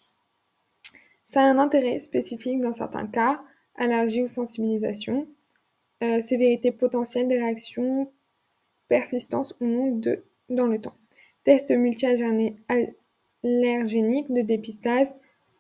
Ça 1.25 1.43
a 1.43 1.45
un 1.45 1.57
intérêt 1.57 1.99
spécifique 1.99 2.59
dans 2.59 2.73
certains 2.73 3.07
cas, 3.07 3.41
allergie 3.75 4.21
ou 4.21 4.27
sensibilisation, 4.27 5.27
euh, 6.03 6.19
sévérité 6.19 6.71
potentielle 6.71 7.29
des 7.29 7.37
réactions, 7.37 8.11
persistance 8.89 9.55
ou 9.61 9.65
non 9.65 9.95
de, 9.95 10.25
dans 10.49 10.67
le 10.67 10.81
temps. 10.81 10.95
test 11.43 11.71
multi-allergénique 11.71 14.33
de 14.33 14.41
dépistage, 14.41 15.07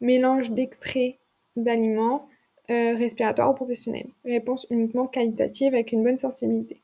mélange 0.01 0.51
d'extraits 0.51 1.15
d'aliments 1.55 2.27
euh, 2.69 2.95
respiratoires 2.95 3.51
ou 3.51 3.53
professionnels. 3.53 4.09
Réponse 4.25 4.67
uniquement 4.69 5.07
qualitative 5.07 5.73
avec 5.73 5.91
une 5.91 6.03
bonne 6.03 6.17
sensibilité. 6.17 6.81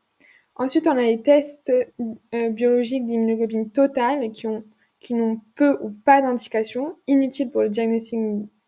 Ensuite, 0.60 0.88
on 0.88 0.92
a 0.92 1.04
les 1.04 1.22
tests 1.22 1.72
euh, 2.34 2.50
biologiques 2.50 3.06
d'immunoglobine 3.06 3.70
totale 3.70 4.32
qui 4.32 4.48
ont 4.48 4.64
qui 5.00 5.14
n'ont 5.14 5.40
peu 5.56 5.78
ou 5.82 5.90
pas 5.90 6.22
d'indication, 6.22 6.96
inutiles 7.08 7.52
pour 7.52 7.62
le 7.62 7.70
diagnostic 7.70 8.20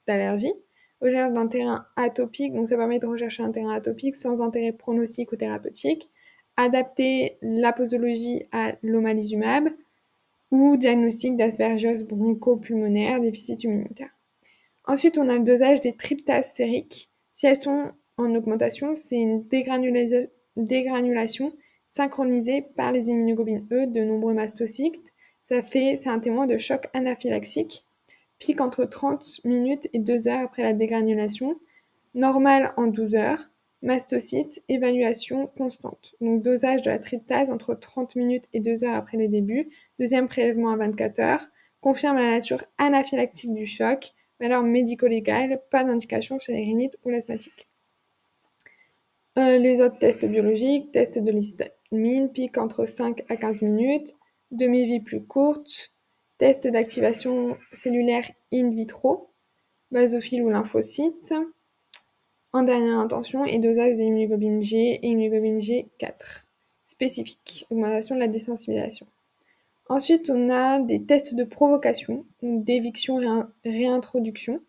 d'allergie. 0.07 0.53
Recherche 1.01 1.33
d'un 1.33 1.47
terrain 1.47 1.85
atopique, 1.95 2.53
donc 2.53 2.67
ça 2.67 2.75
permet 2.75 2.99
de 2.99 3.07
rechercher 3.07 3.41
un 3.41 3.51
terrain 3.51 3.71
atopique 3.71 4.15
sans 4.15 4.41
intérêt 4.41 4.73
pronostique 4.73 5.31
ou 5.31 5.37
thérapeutique. 5.37 6.09
Adapter 6.57 7.37
la 7.41 7.71
posologie 7.71 8.43
à 8.51 8.73
l'omalizumab 8.83 9.69
ou 10.51 10.75
diagnostic 10.75 11.37
d'aspergiose 11.37 12.03
bronchopulmonaire, 12.03 13.21
déficit 13.21 13.63
immunitaire. 13.63 14.09
Ensuite, 14.85 15.17
on 15.17 15.29
a 15.29 15.35
le 15.35 15.43
dosage 15.43 15.79
des 15.79 15.95
tryptases 15.95 16.51
sériques. 16.51 17.09
Si 17.31 17.47
elles 17.47 17.55
sont 17.55 17.91
en 18.17 18.35
augmentation, 18.35 18.93
c'est 18.95 19.21
une 19.21 19.47
dégranulation 19.47 21.53
synchronisée 21.89 22.61
par 22.61 22.91
les 22.91 23.09
immunoglobines 23.09 23.67
E 23.71 23.85
de 23.85 24.01
nombreux 24.01 24.33
mastocytes 24.33 25.13
ça 25.49 25.63
fait, 25.63 25.97
c'est 25.97 26.09
un 26.09 26.19
témoin 26.19 26.45
de 26.45 26.59
choc 26.59 26.89
anaphylaxique. 26.93 27.83
Pique 28.37 28.61
entre 28.61 28.85
30 28.85 29.45
minutes 29.45 29.89
et 29.93 29.97
2 29.97 30.27
heures 30.27 30.41
après 30.41 30.61
la 30.61 30.73
dégranulation. 30.73 31.59
Normal 32.13 32.71
en 32.77 32.85
12 32.85 33.15
heures. 33.15 33.49
Mastocyte, 33.81 34.61
évaluation 34.69 35.47
constante. 35.57 36.13
Donc 36.21 36.43
dosage 36.43 36.83
de 36.83 36.91
la 36.91 36.99
tryptase 36.99 37.49
entre 37.49 37.73
30 37.73 38.15
minutes 38.15 38.43
et 38.53 38.59
2 38.59 38.83
heures 38.83 38.93
après 38.93 39.17
le 39.17 39.27
début. 39.27 39.69
Deuxième 39.97 40.27
prélèvement 40.27 40.69
à 40.69 40.77
24 40.77 41.19
heures. 41.19 41.47
Confirme 41.81 42.17
la 42.17 42.29
nature 42.29 42.63
anaphylactique 42.77 43.55
du 43.55 43.65
choc. 43.65 44.11
Valeur 44.39 44.61
médico-légale, 44.61 45.63
pas 45.71 45.83
d'indication 45.83 46.37
chez 46.37 46.53
les 46.53 46.61
rhinites 46.61 46.99
ou 47.05 47.09
l'asthmatique. 47.09 47.67
Euh, 49.39 49.57
les 49.57 49.81
autres 49.81 49.97
tests 49.97 50.27
biologiques, 50.27 50.91
test 50.91 51.17
de 51.17 51.31
l'histamine, 51.91 52.29
pique 52.29 52.57
entre 52.57 52.85
5 52.85 53.23
à 53.29 53.35
15 53.35 53.61
minutes, 53.61 54.15
demi-vie 54.51 54.99
plus 54.99 55.21
courte, 55.21 55.91
test 56.37 56.67
d'activation 56.67 57.57
cellulaire 57.73 58.29
in 58.53 58.69
vitro, 58.69 59.29
basophile 59.91 60.43
ou 60.43 60.49
lymphocyte, 60.49 61.33
en 62.53 62.63
dernière 62.63 62.97
intention 62.97 63.45
et 63.45 63.59
dosage 63.59 63.97
d'immunoglobine 63.97 64.61
G 64.61 64.99
et 65.01 65.07
immunoglobine 65.07 65.59
G4 65.59 66.43
spécifique, 66.83 67.65
augmentation 67.69 68.15
de 68.15 68.19
la 68.19 68.27
désensibilisation. 68.27 69.05
Ensuite, 69.89 70.29
on 70.31 70.49
a 70.49 70.79
des 70.79 71.03
tests 71.03 71.35
de 71.35 71.43
provocation, 71.43 72.25
ou 72.41 72.63
d'éviction 72.63 73.47
réintroduction, 73.63 74.61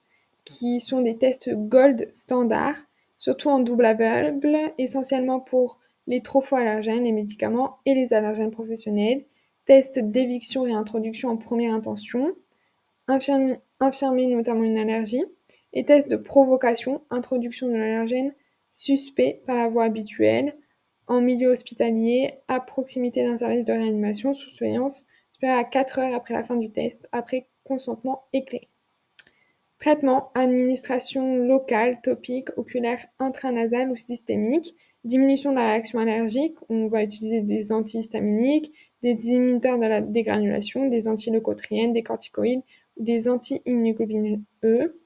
qui 0.44 0.80
sont 0.80 1.00
des 1.00 1.16
tests 1.16 1.50
gold 1.54 2.08
standard, 2.12 2.76
surtout 3.16 3.48
en 3.48 3.60
double 3.60 3.86
aveugle, 3.86 4.56
essentiellement 4.76 5.40
pour 5.40 5.79
les 6.06 6.22
trophoallergènes, 6.22 7.04
les 7.04 7.12
médicaments 7.12 7.78
et 7.86 7.94
les 7.94 8.12
allergènes 8.12 8.50
professionnels, 8.50 9.24
test 9.64 9.98
d'éviction 9.98 10.66
et 10.66 10.72
introduction 10.72 11.28
en 11.28 11.36
première 11.36 11.74
intention, 11.74 12.34
infirmer, 13.06 14.26
notamment 14.26 14.64
une 14.64 14.78
allergie, 14.78 15.24
et 15.72 15.84
test 15.84 16.08
de 16.08 16.16
provocation, 16.16 17.02
introduction 17.10 17.68
de 17.68 17.74
l'allergène 17.74 18.34
suspect 18.72 19.42
par 19.46 19.56
la 19.56 19.68
voie 19.68 19.84
habituelle, 19.84 20.56
en 21.06 21.20
milieu 21.20 21.48
hospitalier, 21.48 22.34
à 22.48 22.60
proximité 22.60 23.24
d'un 23.24 23.36
service 23.36 23.64
de 23.64 23.72
réanimation, 23.72 24.32
sous 24.32 24.50
surveillance 24.50 25.06
supérieure 25.32 25.58
à 25.58 25.64
4 25.64 25.98
heures 25.98 26.14
après 26.14 26.34
la 26.34 26.44
fin 26.44 26.56
du 26.56 26.70
test, 26.70 27.08
après 27.12 27.48
consentement 27.64 28.24
éclairé. 28.32 28.68
Traitement, 29.78 30.30
administration 30.34 31.36
locale, 31.36 32.00
topique, 32.02 32.48
oculaire, 32.56 33.06
intranasale 33.18 33.90
ou 33.90 33.96
systémique, 33.96 34.74
diminution 35.04 35.50
de 35.50 35.56
la 35.56 35.68
réaction 35.68 35.98
allergique, 35.98 36.56
on 36.68 36.86
va 36.86 37.02
utiliser 37.02 37.40
des 37.40 37.72
antihistaminiques, 37.72 38.72
des 39.02 39.28
inhibiteurs 39.28 39.78
de 39.78 39.86
la 39.86 40.00
dégranulation, 40.00 40.88
des 40.88 41.08
antileucotriennes, 41.08 41.92
des 41.92 42.02
corticoïdes, 42.02 42.62
des 42.96 43.28
anti-immunoglobulines 43.28 44.42
E. 44.64 44.96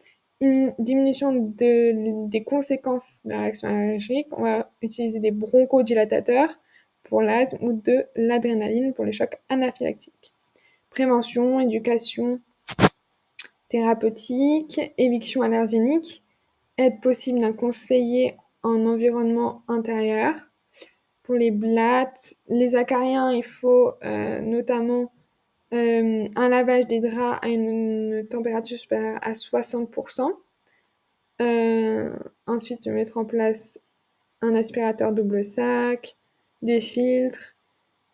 Diminution 0.79 1.33
de, 1.33 2.29
des 2.29 2.43
conséquences 2.43 3.23
de 3.25 3.31
la 3.31 3.43
réaction 3.43 3.69
allergique, 3.69 4.27
on 4.37 4.43
va 4.43 4.71
utiliser 4.83 5.21
des 5.21 5.31
bronchodilatateurs 5.31 6.61
pour 7.05 7.23
l'asthme 7.23 7.65
ou 7.65 7.73
de 7.73 8.05
l'adrénaline 8.17 8.93
pour 8.93 9.05
les 9.05 9.13
chocs 9.13 9.39
anaphylactiques. 9.49 10.33
Prévention, 10.91 11.61
éducation 11.61 12.41
thérapeutique, 13.69 14.81
éviction 14.99 15.43
allergénique, 15.43 16.23
aide 16.77 17.01
possible 17.01 17.41
d'un 17.41 17.53
conseiller 17.53 18.37
en 18.65 18.87
environnement 18.87 19.63
intérieur, 19.69 20.35
pour 21.25 21.37
les 21.37 21.51
blattes, 21.51 22.35
les 22.49 22.77
acariens, 22.77 23.33
il 23.33 23.43
faut 23.43 23.93
euh, 24.05 24.41
notamment 24.41 25.11
euh, 25.73 26.29
un 26.37 26.49
lavage 26.49 26.87
des 26.87 27.01
draps 27.01 27.39
à 27.43 27.49
une, 27.49 28.27
température 28.31 28.77
supérieure 28.77 29.19
à 29.23 29.33
60%. 29.33 30.31
Euh, 31.41 32.11
ensuite, 32.47 32.87
mettre 32.87 33.17
en 33.17 33.25
place 33.25 33.81
un 34.43 34.55
aspirateur 34.55 35.13
double 35.13 35.45
sac, 35.45 36.17
des 36.63 36.81
filtres. 36.81 37.57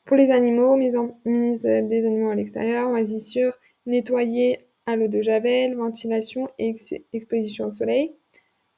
Pour 0.05 0.17
les 0.17 0.31
animaux, 0.31 0.77
mise, 0.77 0.97
en, 0.97 1.19
mise 1.25 1.63
des 1.63 2.07
animaux 2.07 2.31
à 2.31 2.35
l'extérieur, 2.35 2.89
moisissure, 2.91 3.59
nettoyer 3.87 4.67
à 4.87 4.97
l'eau 4.97 5.09
de 5.09 5.21
javel, 5.21 5.75
ventilation 5.77 6.49
et 6.59 6.75
exposition 7.13 7.67
au 7.67 7.73
soleil. 7.73 8.15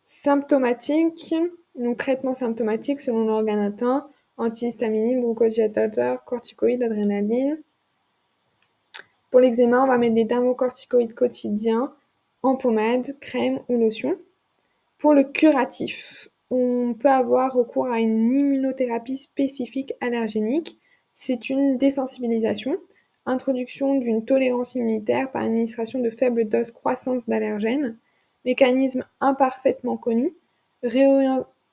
Symptomatique, 0.04 1.34
donc 1.74 1.96
traitement 1.96 2.34
symptomatique 2.34 3.00
selon 3.00 3.24
l'organe 3.24 3.58
atteint, 3.58 4.08
antihistaminique, 4.36 5.20
bronchodilatateur, 5.20 6.24
corticoïdes, 6.24 6.82
adrénaline. 6.82 7.58
Pour 9.30 9.40
l'eczéma, 9.40 9.82
on 9.82 9.86
va 9.86 9.98
mettre 9.98 10.14
des 10.14 10.24
dermocorticoïdes 10.24 11.14
quotidiens 11.14 11.92
en 12.42 12.56
pommade, 12.56 13.18
crème 13.20 13.60
ou 13.68 13.78
lotion. 13.78 14.16
Pour 14.98 15.14
le 15.14 15.24
curatif, 15.24 16.28
on 16.50 16.94
peut 16.98 17.08
avoir 17.08 17.54
recours 17.54 17.86
à 17.86 18.00
une 18.00 18.32
immunothérapie 18.32 19.16
spécifique 19.16 19.94
allergénique. 20.00 20.78
C'est 21.14 21.50
une 21.50 21.78
désensibilisation, 21.78 22.76
introduction 23.26 23.98
d'une 23.98 24.24
tolérance 24.24 24.74
immunitaire 24.74 25.30
par 25.30 25.42
administration 25.42 26.00
de 26.00 26.10
faibles 26.10 26.44
doses 26.44 26.72
croissance 26.72 27.26
d'allergènes, 27.26 27.96
mécanisme 28.44 29.04
imparfaitement 29.20 29.96
connu, 29.96 30.34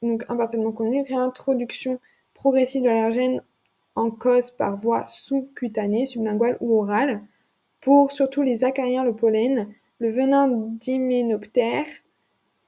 donc 0.01 0.23
imparfaitement 0.29 0.71
connu, 0.71 1.01
réintroduction 1.01 1.99
progressive 2.33 2.83
de 2.83 2.87
l'allergène 2.87 3.41
en 3.95 4.11
cause 4.11 4.51
par 4.51 4.77
voie 4.77 5.05
sous-cutanée, 5.07 6.05
sublinguale 6.05 6.57
ou 6.61 6.79
orale, 6.79 7.21
pour 7.81 8.11
surtout 8.11 8.41
les 8.41 8.63
acariens, 8.63 9.03
le 9.03 9.13
pollen, 9.13 9.67
le 9.99 10.09
venin 10.09 10.47
d'hyménoptère, 10.47 11.85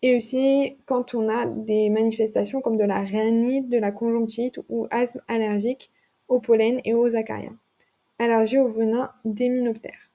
et 0.01 0.17
aussi 0.17 0.77
quand 0.85 1.13
on 1.13 1.29
a 1.29 1.45
des 1.45 1.89
manifestations 1.89 2.61
comme 2.61 2.77
de 2.77 2.83
la 2.83 3.01
rhinite, 3.01 3.69
de 3.69 3.77
la 3.77 3.91
conjonctivite 3.91 4.59
ou 4.69 4.87
asthme 4.89 5.21
allergique 5.27 5.91
au 6.27 6.39
pollen 6.39 6.81
et 6.85 6.93
aux 6.93 7.15
acariens. 7.15 7.55
Allergie 8.19 8.59
au 8.59 8.67
venin 8.67 9.11
d'hyménoptère. 9.25 10.09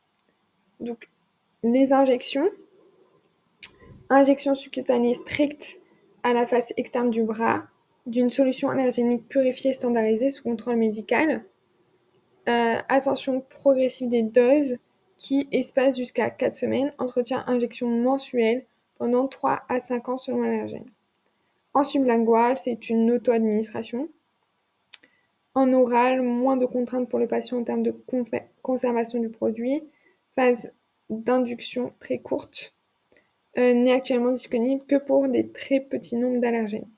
Donc, 0.81 1.09
les 1.63 1.93
injections. 1.93 2.49
Injection 4.09 4.55
subcutanée 4.55 5.15
stricte 5.15 5.81
à 6.27 6.33
la 6.33 6.45
face 6.45 6.75
externe 6.77 7.11
du 7.11 7.23
bras, 7.23 7.69
d'une 8.05 8.31
solution 8.31 8.69
allergénique 8.69 9.29
purifiée 9.29 9.73
standardisée 9.73 10.31
sous 10.31 10.43
contrôle 10.43 10.75
médical, 10.75 11.45
euh, 12.49 12.79
ascension 12.89 13.41
progressive 13.43 14.09
des 14.09 14.25
doses 14.25 14.79
qui 15.19 15.49
espace 15.53 15.97
jusqu'à 15.97 16.31
4 16.31 16.57
semaines, 16.57 16.93
entretien 16.99 17.45
injection 17.47 17.89
mensuelle 17.89 18.67
pendant 18.99 19.29
3 19.29 19.63
à 19.69 19.79
5 19.79 20.09
ans 20.09 20.17
selon 20.17 20.43
l'allergène. 20.43 20.91
En 21.75 21.85
sublingual, 21.85 22.57
c'est 22.57 22.91
une 22.91 23.09
auto-administration. 23.13 24.09
En 25.55 25.73
oral, 25.73 26.23
moins 26.23 26.57
de 26.57 26.67
contraintes 26.67 27.09
pour 27.09 27.21
le 27.21 27.29
patient 27.29 27.59
en 27.59 27.63
termes 27.63 27.85
de 27.85 27.95
conservation 28.63 29.21
du 29.21 29.31
produit. 29.31 29.85
Phase 30.35 30.73
d'induction 31.09 31.93
très 32.01 32.19
courte. 32.19 32.76
Euh, 33.59 33.73
n'est 33.73 33.93
actuellement 33.93 34.33
disponible 34.33 34.85
que 34.87 34.97
pour 34.97 35.29
des 35.29 35.49
très 35.49 35.81
petits 35.81 36.17
nombres 36.17 36.41
d'allergènes. 36.41 36.89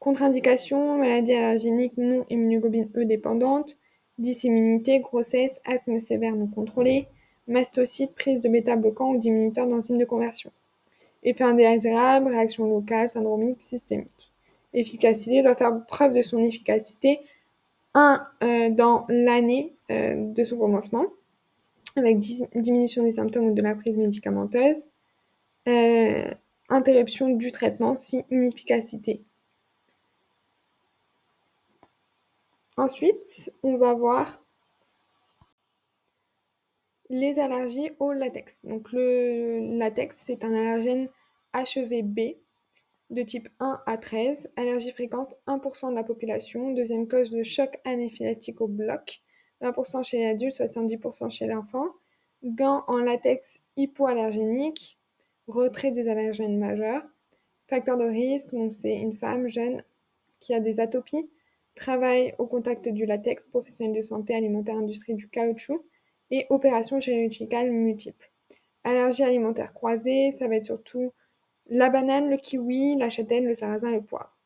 Contre-indications, 0.00 0.98
maladie 0.98 1.32
allergénique 1.32 1.96
non 1.96 2.26
immunoglobine 2.28 2.88
E 2.96 3.04
dépendante, 3.04 3.78
dysimmunité, 4.18 4.98
grossesse, 4.98 5.60
asthme 5.64 6.00
sévère 6.00 6.34
non 6.34 6.48
contrôlé, 6.48 7.06
mastocyte, 7.46 8.16
prise 8.16 8.40
de 8.40 8.48
bêta-bloquant 8.48 9.12
ou 9.12 9.18
diminuteur 9.18 9.68
d'enzymes 9.68 9.98
de 9.98 10.04
conversion. 10.04 10.50
Effet 11.22 11.44
indésirable, 11.44 12.28
réaction 12.28 12.66
locale, 12.66 13.08
syndromique, 13.08 13.62
systémique. 13.62 14.32
Efficacité 14.74 15.42
doit 15.42 15.54
faire 15.54 15.86
preuve 15.86 16.16
de 16.16 16.22
son 16.22 16.42
efficacité 16.42 17.20
1 17.94 18.26
euh, 18.42 18.70
dans 18.70 19.04
l'année 19.08 19.72
euh, 19.92 20.16
de 20.16 20.42
son 20.42 20.58
commencement. 20.58 21.04
avec 21.94 22.18
diminution 22.18 23.04
des 23.04 23.12
symptômes 23.12 23.50
ou 23.50 23.54
de 23.54 23.62
la 23.62 23.76
prise 23.76 23.96
médicamenteuse, 23.96 24.88
euh, 25.68 26.34
interruption 26.68 27.28
du 27.28 27.52
traitement 27.52 27.96
si 27.96 28.24
inefficacité. 28.30 29.22
Ensuite, 32.76 33.52
on 33.62 33.76
va 33.76 33.94
voir 33.94 34.42
les 37.10 37.38
allergies 37.38 37.90
au 37.98 38.12
latex. 38.12 38.64
Donc 38.64 38.90
le 38.92 39.76
latex, 39.78 40.16
c'est 40.16 40.44
un 40.44 40.54
allergène 40.54 41.08
HEVB 41.54 42.38
de 43.10 43.22
type 43.22 43.48
1 43.60 43.82
à 43.84 43.98
13, 43.98 44.54
allergie 44.56 44.90
fréquence 44.90 45.28
1% 45.46 45.90
de 45.90 45.94
la 45.94 46.02
population, 46.02 46.72
deuxième 46.72 47.06
cause 47.06 47.30
de 47.30 47.42
choc 47.42 47.78
anaphylactique 47.84 48.62
au 48.62 48.68
bloc, 48.68 49.20
20% 49.60 50.02
chez 50.02 50.24
l'adulte, 50.24 50.54
70% 50.54 51.28
chez 51.28 51.46
l'enfant, 51.46 51.88
gants 52.42 52.84
en 52.88 52.96
latex 52.96 53.64
hypoallergénique, 53.76 54.98
retrait 55.46 55.90
des 55.90 56.08
allergènes 56.08 56.58
majeurs, 56.58 57.02
facteur 57.66 57.96
de 57.96 58.04
risque, 58.04 58.52
donc 58.52 58.72
c'est 58.72 58.96
une 58.96 59.12
femme 59.12 59.48
jeune 59.48 59.82
qui 60.38 60.54
a 60.54 60.60
des 60.60 60.80
atopies, 60.80 61.30
travail 61.74 62.34
au 62.38 62.46
contact 62.46 62.88
du 62.88 63.06
latex, 63.06 63.44
professionnel 63.44 63.96
de 63.96 64.02
santé, 64.02 64.34
alimentaire, 64.34 64.76
industrie 64.76 65.14
du 65.14 65.28
caoutchouc, 65.28 65.84
et 66.30 66.46
opérations 66.50 66.98
chirurgicales 66.98 67.70
multiples. 67.70 68.30
Allergies 68.84 69.22
alimentaires 69.22 69.74
croisées, 69.74 70.32
ça 70.32 70.48
va 70.48 70.56
être 70.56 70.64
surtout 70.64 71.12
la 71.66 71.90
banane, 71.90 72.30
le 72.30 72.36
kiwi, 72.36 72.96
la 72.96 73.10
châtaigne, 73.10 73.46
le 73.46 73.54
sarrasin, 73.54 73.92
le 73.92 74.02
poivre. 74.02 74.36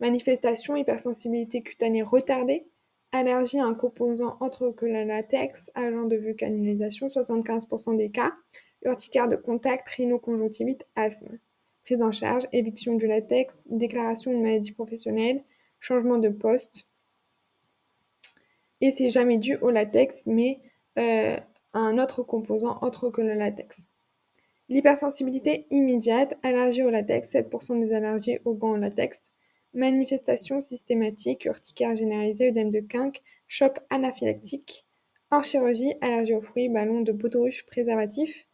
Manifestation, 0.00 0.76
hypersensibilité 0.76 1.62
cutanée 1.62 2.02
retardée, 2.02 2.66
allergie 3.12 3.58
à 3.58 3.64
un 3.64 3.74
composant 3.74 4.36
autre 4.40 4.70
que 4.70 4.86
le 4.86 5.04
latex, 5.04 5.70
agent 5.74 6.04
de 6.04 6.16
vulcanisation, 6.16 7.06
75% 7.06 7.96
des 7.96 8.10
cas, 8.10 8.32
urticaire 8.84 9.28
de 9.28 9.36
contact, 9.36 9.88
rhinoconjonctivite, 9.88 10.84
asthme. 10.96 11.38
Prise 11.84 12.02
en 12.02 12.12
charge, 12.12 12.46
éviction 12.52 12.94
du 12.94 13.06
latex, 13.06 13.66
déclaration 13.68 14.32
de 14.32 14.38
maladie 14.38 14.72
professionnelle, 14.72 15.42
changement 15.80 16.18
de 16.18 16.30
poste. 16.30 16.88
Et 18.80 18.90
c'est 18.90 19.10
jamais 19.10 19.38
dû 19.38 19.56
au 19.56 19.70
latex, 19.70 20.26
mais 20.26 20.60
euh, 20.98 21.36
un 21.72 21.98
autre 21.98 22.22
composant 22.22 22.78
autre 22.82 23.10
que 23.10 23.20
le 23.20 23.34
latex. 23.34 23.90
L'hypersensibilité 24.68 25.66
immédiate, 25.70 26.38
allergie 26.42 26.82
au 26.82 26.90
latex, 26.90 27.34
7% 27.34 27.80
des 27.80 27.92
allergies 27.92 28.38
au 28.44 28.54
gants 28.54 28.76
latex, 28.76 29.32
manifestation 29.74 30.60
systématique, 30.60 31.44
urticaire 31.44 31.96
généralisée, 31.96 32.48
œdème 32.48 32.70
de 32.70 32.80
quinque, 32.80 33.22
choc 33.46 33.78
anaphylactique, 33.90 34.86
hors 35.30 35.44
chirurgie, 35.44 35.94
allergie 36.00 36.34
aux 36.34 36.40
fruits, 36.40 36.68
ballon 36.68 37.02
de 37.02 37.12
baudruche, 37.12 37.66
préservatif, 37.66 38.46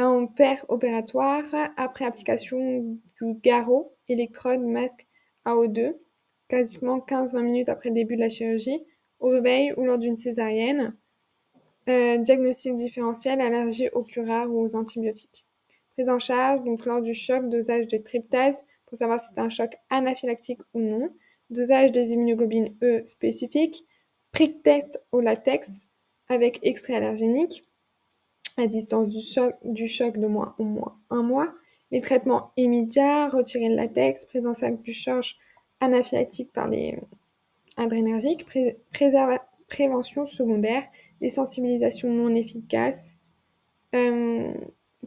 un 0.00 0.26
père 0.26 0.64
opératoire, 0.68 1.44
après 1.76 2.04
application 2.04 2.98
du 3.20 3.34
garrot, 3.42 3.94
électrode, 4.08 4.62
masque 4.62 5.06
AO2, 5.44 5.94
quasiment 6.48 6.98
15-20 6.98 7.42
minutes 7.42 7.68
après 7.68 7.90
le 7.90 7.96
début 7.96 8.16
de 8.16 8.20
la 8.20 8.28
chirurgie, 8.28 8.82
au 9.20 9.28
réveil 9.28 9.72
ou 9.76 9.84
lors 9.84 9.98
d'une 9.98 10.16
césarienne, 10.16 10.96
euh, 11.88 12.16
diagnostic 12.18 12.74
différentiel, 12.76 13.40
allergie 13.40 13.88
aux 13.92 14.04
rares 14.24 14.50
ou 14.50 14.60
aux 14.60 14.74
antibiotiques. 14.74 15.44
Prise 15.92 16.08
en 16.08 16.18
charge, 16.18 16.62
donc 16.64 16.86
lors 16.86 17.02
du 17.02 17.14
choc, 17.14 17.48
dosage 17.48 17.86
de 17.86 17.98
tryptase 17.98 18.62
pour 18.86 18.98
savoir 18.98 19.20
si 19.20 19.32
c'est 19.34 19.40
un 19.40 19.48
choc 19.48 19.76
anaphylactique 19.90 20.60
ou 20.72 20.80
non. 20.80 21.10
Dosage 21.50 21.92
des 21.92 22.12
immunoglobulines 22.12 22.74
E 22.82 23.02
spécifiques. 23.04 23.84
Prick 24.32 24.62
test 24.62 25.06
au 25.12 25.20
latex 25.20 25.88
avec 26.28 26.60
extrait 26.62 26.94
allergénique 26.94 27.64
à 28.56 28.66
distance 28.66 29.08
du 29.08 29.20
choc, 29.20 29.54
du 29.64 29.88
choc 29.88 30.18
de 30.18 30.26
moins 30.26 30.54
au 30.58 30.64
moins 30.64 30.96
un 31.10 31.22
mois. 31.22 31.52
Les 31.90 32.00
traitements 32.00 32.52
immédiats, 32.56 33.28
retirer 33.28 33.68
le 33.68 33.76
latex, 33.76 34.26
présence 34.26 34.62
du 34.82 34.92
choc 34.92 35.34
anaphylactique 35.80 36.52
par 36.52 36.68
les 36.68 36.98
adrénergiques, 37.76 38.46
prévention 39.68 40.26
secondaire, 40.26 40.84
des 41.20 41.30
sensibilisations 41.30 42.10
non 42.10 42.34
efficaces, 42.34 43.14
euh, 43.94 44.52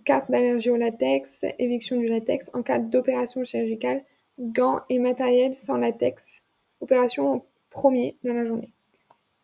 carte 0.04 0.30
d'allergie 0.30 0.70
au 0.70 0.78
latex, 0.78 1.46
éviction 1.60 1.98
du 1.98 2.08
latex 2.08 2.50
en 2.54 2.64
cas 2.64 2.80
d'opération 2.80 3.44
chirurgicale, 3.44 4.04
gants 4.40 4.82
et 4.90 5.00
matériel 5.00 5.54
sans 5.54 5.78
latex, 5.78 6.44
opération 6.82 7.46
premier 7.70 8.18
dans 8.24 8.34
la 8.34 8.46
journée. 8.46 8.74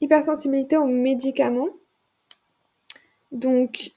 Hypersensibilité 0.02 0.78
aux 0.78 0.86
médicaments, 0.86 1.70
donc 3.32 3.92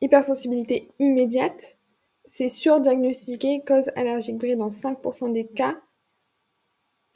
hypersensibilité 0.00 0.88
immédiate, 0.98 1.78
c'est 2.24 2.48
surdiagnostiqué 2.48 3.62
cause 3.66 3.90
allergique 3.96 4.38
brille 4.38 4.56
dans 4.56 4.68
5% 4.68 5.32
des 5.32 5.46
cas 5.46 5.80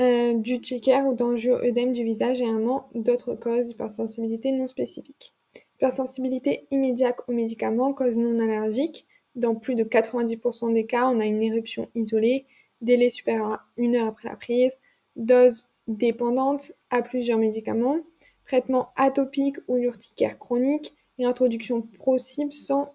euh, 0.03 0.35
du 0.35 0.61
trigger 0.61 1.03
ou 1.07 1.15
d'angio-œdème 1.15 1.93
du 1.93 2.03
visage 2.03 2.41
et 2.41 2.47
un 2.47 2.85
d'autres 2.95 3.35
causes 3.35 3.69
d'hypersensibilité 3.69 4.51
non 4.51 4.67
spécifiques. 4.67 5.33
Hypersensibilité 5.77 6.67
immédiate 6.71 7.21
aux 7.29 7.33
médicaments, 7.33 7.93
cause 7.93 8.19
non 8.19 8.41
allergique. 8.41 9.07
Dans 9.37 9.55
plus 9.55 9.75
de 9.75 9.85
90% 9.85 10.73
des 10.73 10.87
cas, 10.87 11.09
on 11.09 11.21
a 11.21 11.27
une 11.27 11.43
éruption 11.43 11.89
isolée, 11.95 12.47
délai 12.81 13.11
supérieur 13.11 13.53
à 13.53 13.67
une 13.77 13.97
heure 13.97 14.09
après 14.09 14.29
la 14.29 14.37
prise, 14.37 14.77
dose 15.17 15.67
dépendante 15.87 16.73
à 16.91 17.03
plusieurs 17.03 17.39
médicaments, 17.39 17.99
traitement 18.45 18.91
atopique 18.97 19.59
ou 19.69 19.77
urticaire 19.77 20.39
chronique 20.39 20.93
et 21.19 21.25
introduction 21.25 21.83
possible 22.05 22.53
sans 22.53 22.95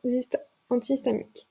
antihistamique. 0.70 1.48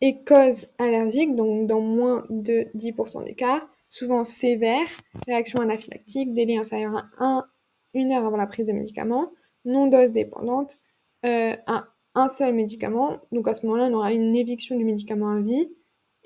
Et 0.00 0.22
cause 0.24 0.68
allergique, 0.78 1.34
donc 1.36 1.66
dans 1.66 1.80
moins 1.80 2.26
de 2.28 2.66
10% 2.74 3.24
des 3.24 3.34
cas, 3.34 3.66
souvent 3.88 4.24
sévère, 4.24 4.86
réaction 5.26 5.60
anaphylactique, 5.60 6.34
délai 6.34 6.58
inférieur 6.58 6.96
à 7.18 7.46
1, 7.94 8.10
heure 8.10 8.26
avant 8.26 8.36
la 8.36 8.46
prise 8.46 8.66
de 8.66 8.72
médicaments, 8.72 9.32
non 9.64 9.86
dose 9.86 10.10
dépendante, 10.10 10.76
euh, 11.24 11.54
un, 12.14 12.28
seul 12.28 12.54
médicament. 12.54 13.18
Donc 13.32 13.48
à 13.48 13.54
ce 13.54 13.64
moment-là, 13.66 13.88
on 13.90 13.94
aura 13.94 14.12
une 14.12 14.36
éviction 14.36 14.76
du 14.76 14.84
médicament 14.84 15.30
à 15.30 15.40
vie 15.40 15.70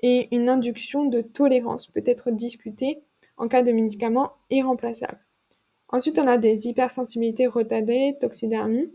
et 0.01 0.27
une 0.35 0.49
induction 0.49 1.05
de 1.05 1.21
tolérance 1.21 1.87
peut 1.87 2.03
être 2.05 2.31
discutée 2.31 3.03
en 3.37 3.47
cas 3.47 3.63
de 3.63 3.71
médicament 3.71 4.33
irremplaçable. 4.49 5.19
Ensuite, 5.89 6.19
on 6.19 6.27
a 6.27 6.37
des 6.37 6.67
hypersensibilités 6.67 7.47
retardées, 7.47 8.15
toxidermie, 8.19 8.91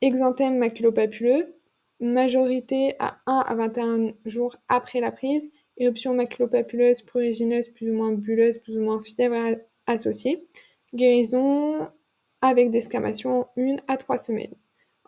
exanthème 0.00 0.58
maculopapuleux, 0.58 1.56
majorité 2.00 2.94
à 2.98 3.18
1 3.26 3.40
à 3.40 3.54
21 3.54 4.12
jours 4.24 4.56
après 4.68 5.00
la 5.00 5.10
prise, 5.10 5.52
éruption 5.76 6.14
maculopapuleuse 6.14 7.02
prurigineuse 7.02 7.68
plus 7.68 7.90
ou 7.90 7.94
moins 7.94 8.12
bulleuse, 8.12 8.58
plus 8.58 8.76
ou 8.76 8.82
moins 8.82 9.00
fièvre 9.00 9.56
associée, 9.86 10.46
guérison 10.94 11.88
avec 12.40 12.70
descamation 12.70 13.46
1 13.56 13.76
à 13.88 13.96
3 13.96 14.18
semaines. 14.18 14.54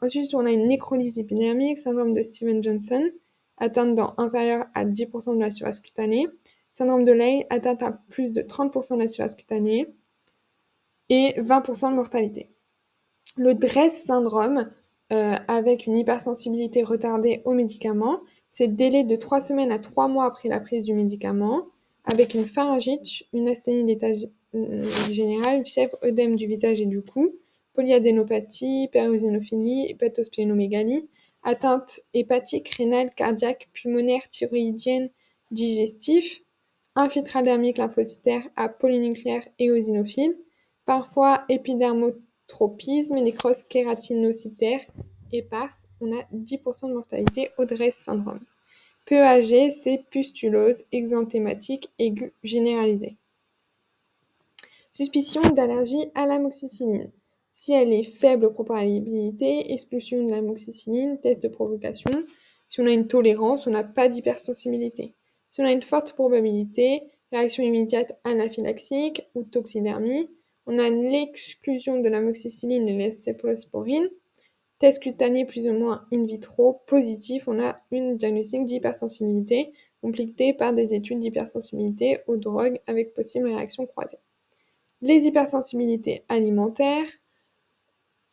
Ensuite, 0.02 0.34
on 0.34 0.46
a 0.46 0.50
une 0.50 0.66
nécrolyse 0.66 1.18
épidermique, 1.18 1.78
syndrome 1.78 2.14
de 2.14 2.22
Steven-Johnson, 2.22 3.10
atteinte 3.58 3.94
dans 3.94 4.14
inférieur 4.16 4.66
à 4.74 4.84
10% 4.84 5.36
de 5.36 5.40
la 5.40 5.50
surface 5.50 5.80
cutanée, 5.80 6.26
syndrome 6.72 7.04
de 7.04 7.12
Leigh, 7.12 7.46
atteinte 7.50 7.82
à 7.82 7.92
plus 8.08 8.32
de 8.32 8.40
30% 8.40 8.94
de 8.94 9.00
la 9.00 9.08
surface 9.08 9.34
cutanée, 9.34 9.94
et 11.10 11.34
20% 11.38 11.90
de 11.90 11.96
mortalité. 11.96 12.50
Le 13.36 13.54
DRESS 13.54 14.04
syndrome, 14.04 14.70
euh, 15.12 15.34
avec 15.48 15.86
une 15.86 15.96
hypersensibilité 15.96 16.82
retardée 16.82 17.42
aux 17.44 17.52
médicaments, 17.52 18.20
c'est 18.50 18.74
délai 18.74 19.04
de 19.04 19.16
3 19.16 19.40
semaines 19.40 19.72
à 19.72 19.78
3 19.78 20.08
mois 20.08 20.26
après 20.26 20.48
la 20.48 20.60
prise 20.60 20.84
du 20.84 20.94
médicament, 20.94 21.66
avec 22.04 22.34
une 22.34 22.44
pharyngite, 22.44 23.24
une 23.32 23.48
asthénie 23.48 23.84
d'état 23.84 24.08
euh, 24.54 24.84
général, 25.10 25.64
fièvre, 25.66 25.96
œdème 26.04 26.36
du 26.36 26.46
visage 26.46 26.80
et 26.80 26.86
du 26.86 27.02
cou, 27.02 27.32
polyadénopathie, 27.74 28.88
pérosinophilie, 28.92 29.86
hépatosplénomégalie, 29.90 31.08
atteinte 31.42 32.00
hépatique, 32.14 32.68
rénale, 32.70 33.10
cardiaque, 33.14 33.68
pulmonaire, 33.72 34.28
thyroïdienne, 34.28 35.10
digestif, 35.50 36.42
infiltradermique 36.96 37.78
lymphocytaire 37.78 38.42
à 38.56 38.68
polynucléaire 38.68 39.46
et 39.58 39.70
osinophile, 39.70 40.36
parfois 40.84 41.44
épidermotropisme, 42.50 43.20
nécrose 43.20 43.62
kératinocytaire, 43.62 44.80
éparse, 45.32 45.88
on 46.00 46.12
a 46.12 46.22
10% 46.34 46.88
de 46.88 46.94
mortalité 46.94 47.50
au 47.58 47.64
DRESS 47.64 47.96
syndrome. 48.04 48.40
PEAG, 49.06 49.70
c'est 49.70 50.04
pustulose 50.10 50.84
exanthématique 50.92 51.90
aiguë 51.98 52.32
généralisée. 52.42 53.16
Suspicion 54.92 55.40
d'allergie 55.50 56.10
à 56.14 56.26
l'amoxicilline. 56.26 57.10
Si 57.52 57.72
elle 57.72 57.92
est 57.92 58.04
faible 58.04 58.52
probabilité, 58.52 59.72
exclusion 59.72 60.24
de 60.24 60.30
l'amoxicilline, 60.30 61.20
test 61.20 61.42
de 61.42 61.48
provocation. 61.48 62.10
Si 62.68 62.80
on 62.80 62.86
a 62.86 62.90
une 62.90 63.06
tolérance, 63.06 63.66
on 63.66 63.70
n'a 63.70 63.84
pas 63.84 64.08
d'hypersensibilité. 64.08 65.14
Si 65.48 65.60
on 65.60 65.64
a 65.64 65.72
une 65.72 65.82
forte 65.82 66.12
probabilité, 66.12 67.02
réaction 67.32 67.62
immédiate 67.62 68.18
anaphylaxique 68.24 69.22
ou 69.34 69.42
toxidermie, 69.42 70.30
on 70.70 70.78
a 70.78 70.88
l'exclusion 70.88 72.00
de 72.00 72.08
l'amoxicilline 72.08 72.88
et 72.88 73.06
la 73.06 73.10
céphalosporine 73.10 74.08
Test 74.78 75.02
cutané 75.02 75.44
plus 75.44 75.68
ou 75.68 75.74
moins 75.74 76.06
in 76.10 76.24
vitro 76.24 76.80
positif, 76.86 77.48
on 77.48 77.60
a 77.60 77.78
une 77.90 78.16
diagnostic 78.16 78.64
d'hypersensibilité 78.64 79.74
complétée 80.00 80.54
par 80.54 80.72
des 80.72 80.94
études 80.94 81.18
d'hypersensibilité 81.18 82.20
aux 82.26 82.38
drogues 82.38 82.80
avec 82.86 83.12
possible 83.12 83.48
réaction 83.48 83.84
croisée. 83.84 84.16
Les 85.02 85.26
hypersensibilités 85.26 86.24
alimentaires, 86.30 87.06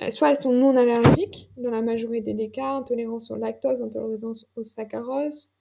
euh, 0.02 0.10
soit 0.10 0.30
elles 0.30 0.38
sont 0.38 0.54
non 0.54 0.78
allergiques, 0.78 1.50
dans 1.58 1.72
la 1.72 1.82
majorité 1.82 2.34
des 2.34 2.50
cas, 2.50 2.76
intolérance 2.76 3.30
au 3.30 3.36
lactose, 3.36 3.82
intolérance 3.82 4.48
au 4.56 4.64
saccharose, 4.64 5.52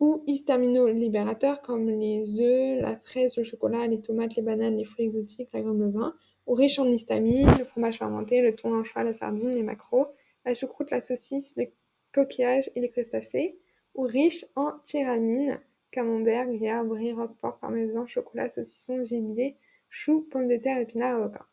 ou 0.00 0.24
histaminolibérateurs 0.26 1.60
comme 1.60 1.88
les 1.88 2.40
œufs, 2.40 2.80
la 2.80 2.96
fraise, 2.96 3.36
le 3.36 3.44
chocolat, 3.44 3.86
les 3.86 4.00
tomates, 4.00 4.34
les 4.34 4.42
bananes, 4.42 4.78
les 4.78 4.84
fruits 4.84 5.04
exotiques, 5.04 5.50
la 5.52 5.60
graine 5.60 5.78
de 5.78 5.86
vin, 5.86 6.14
ou 6.46 6.54
riches 6.54 6.78
en 6.78 6.86
histamine, 6.86 7.46
le 7.58 7.64
fromage 7.64 7.98
fermenté, 7.98 8.40
le 8.40 8.54
thon, 8.54 8.70
l'anchois, 8.70 9.04
la 9.04 9.12
sardine, 9.12 9.50
les 9.50 9.62
maquereaux, 9.62 10.06
la 10.46 10.54
choucroute, 10.54 10.90
la 10.90 11.02
saucisse, 11.02 11.54
les 11.56 11.72
coquillages 12.12 12.70
et 12.74 12.80
les 12.80 12.88
crustacés, 12.88 13.58
ou 13.94 14.02
riches 14.02 14.46
en 14.56 14.72
tyramine, 14.84 15.60
camembert, 15.90 16.46
gruyère, 16.46 16.84
brie, 16.84 17.12
roquefort, 17.12 17.58
parmesan, 17.58 18.06
chocolat, 18.06 18.48
saucisson, 18.48 19.04
gibier, 19.04 19.56
choux, 19.90 20.26
pommes 20.30 20.48
de 20.48 20.56
terre, 20.56 20.78
épinards, 20.78 21.16
avocat. 21.16 21.46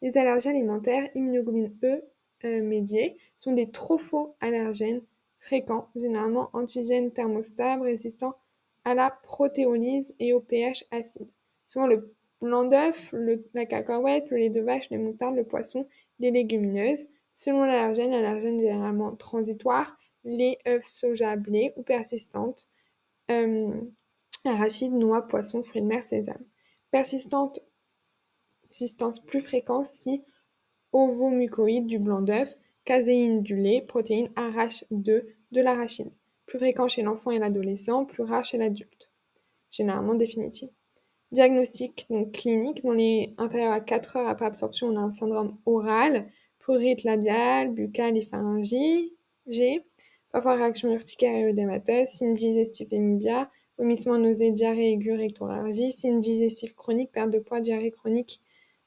Les 0.00 0.16
allergies 0.16 0.48
alimentaires, 0.48 1.08
immunoglobine 1.14 1.72
E 1.82 2.02
euh, 2.44 2.62
médiés, 2.62 3.16
sont 3.36 3.52
des 3.52 3.70
tropho-allergènes 3.70 5.02
fréquents, 5.42 5.88
généralement 5.96 6.50
antigènes 6.52 7.12
thermostables 7.12 7.82
résistants 7.82 8.36
à 8.84 8.94
la 8.94 9.10
protéolyse 9.10 10.14
et 10.18 10.32
au 10.32 10.40
pH 10.40 10.84
acide. 10.90 11.28
Souvent 11.66 11.86
le 11.86 12.14
blanc 12.40 12.64
d'œuf, 12.64 13.14
la 13.52 13.66
cacahuète, 13.66 14.30
le 14.30 14.36
lait 14.36 14.50
de 14.50 14.60
vache, 14.60 14.88
les 14.90 14.98
moutardes, 14.98 15.36
le 15.36 15.44
poisson, 15.44 15.86
les 16.20 16.30
légumineuses. 16.30 17.06
Selon 17.34 17.64
l'allergène, 17.64 18.10
l'allergène 18.10 18.60
généralement 18.60 19.14
transitoire, 19.16 19.96
les 20.24 20.58
œufs, 20.68 20.86
soja, 20.86 21.36
blé 21.36 21.72
ou 21.76 21.82
persistantes, 21.82 22.68
euh, 23.30 23.72
arachides, 24.44 24.92
noix, 24.92 25.26
poissons, 25.26 25.62
fruits 25.62 25.82
de 25.82 25.86
mer, 25.86 26.02
sésame. 26.02 26.44
Persistante, 26.90 27.60
persistance 28.62 29.18
plus 29.20 29.40
fréquente 29.40 29.86
si 29.86 30.22
ovomucoïde 30.92 31.86
du 31.86 31.98
blanc 31.98 32.20
d'œuf, 32.20 32.56
caséine 32.84 33.42
du 33.42 33.56
lait, 33.56 33.82
protéines 33.86 34.28
RH2 34.36 35.24
de 35.52 35.60
l'arachide. 35.60 36.10
Plus 36.46 36.58
fréquent 36.58 36.88
chez 36.88 37.02
l'enfant 37.02 37.30
et 37.30 37.38
l'adolescent, 37.38 38.04
plus 38.04 38.22
rare 38.22 38.44
chez 38.44 38.58
l'adulte. 38.58 39.10
Généralement 39.70 40.14
définitif. 40.14 40.68
Diagnostic 41.30 42.06
donc 42.10 42.32
clinique, 42.32 42.84
dans 42.84 42.92
les 42.92 43.34
inférieurs 43.38 43.72
à 43.72 43.80
4 43.80 44.16
heures 44.16 44.28
après 44.28 44.44
absorption, 44.44 44.88
on 44.88 44.96
a 44.96 45.00
un 45.00 45.10
syndrome 45.10 45.56
oral, 45.64 46.26
prurite 46.58 47.04
labiale, 47.04 47.72
buccale 47.72 48.18
et 48.18 48.22
pharyngée, 48.22 49.12
parfois 50.30 50.56
réaction 50.56 50.92
urticaire 50.92 51.34
et 51.34 51.44
œdémateuse, 51.46 52.06
signe 52.08 52.34
digestif 52.34 52.88
immédiat, 52.92 53.50
vomissement, 53.78 54.18
nausée, 54.18 54.50
diarrhée 54.50 54.92
aiguë, 54.92 55.16
rectoralgie, 55.16 55.90
signe 55.90 56.20
digestif 56.20 56.74
chronique, 56.74 57.10
perte 57.12 57.30
de 57.30 57.38
poids, 57.38 57.60
diarrhée 57.60 57.92
chronique, 57.92 58.40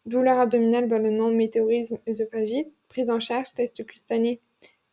douleur 0.05 0.37
abdominale, 0.37 0.87
ballonnement, 0.87 1.29
météorisme, 1.29 1.97
œsophagite, 2.07 2.71
prise 2.95 3.09
en 3.09 3.19
charge, 3.19 3.53
test 3.53 3.85
cutané 3.85 4.39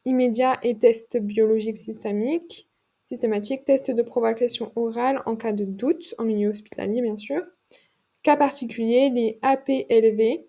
immédiat 0.04 0.58
et 0.64 0.76
test 0.76 1.16
biologique 1.18 1.76
systémique, 1.76 2.68
systématique, 3.04 3.64
test 3.64 3.92
de 3.92 4.02
provocation 4.02 4.72
orale 4.74 5.22
en 5.24 5.36
cas 5.36 5.52
de 5.52 5.64
doute, 5.64 6.12
en 6.18 6.24
milieu 6.24 6.48
hospitalier 6.50 7.00
bien 7.00 7.16
sûr. 7.16 7.42
Cas 8.24 8.34
particulier, 8.34 9.08
les 9.10 9.38
APLV, 9.42 10.46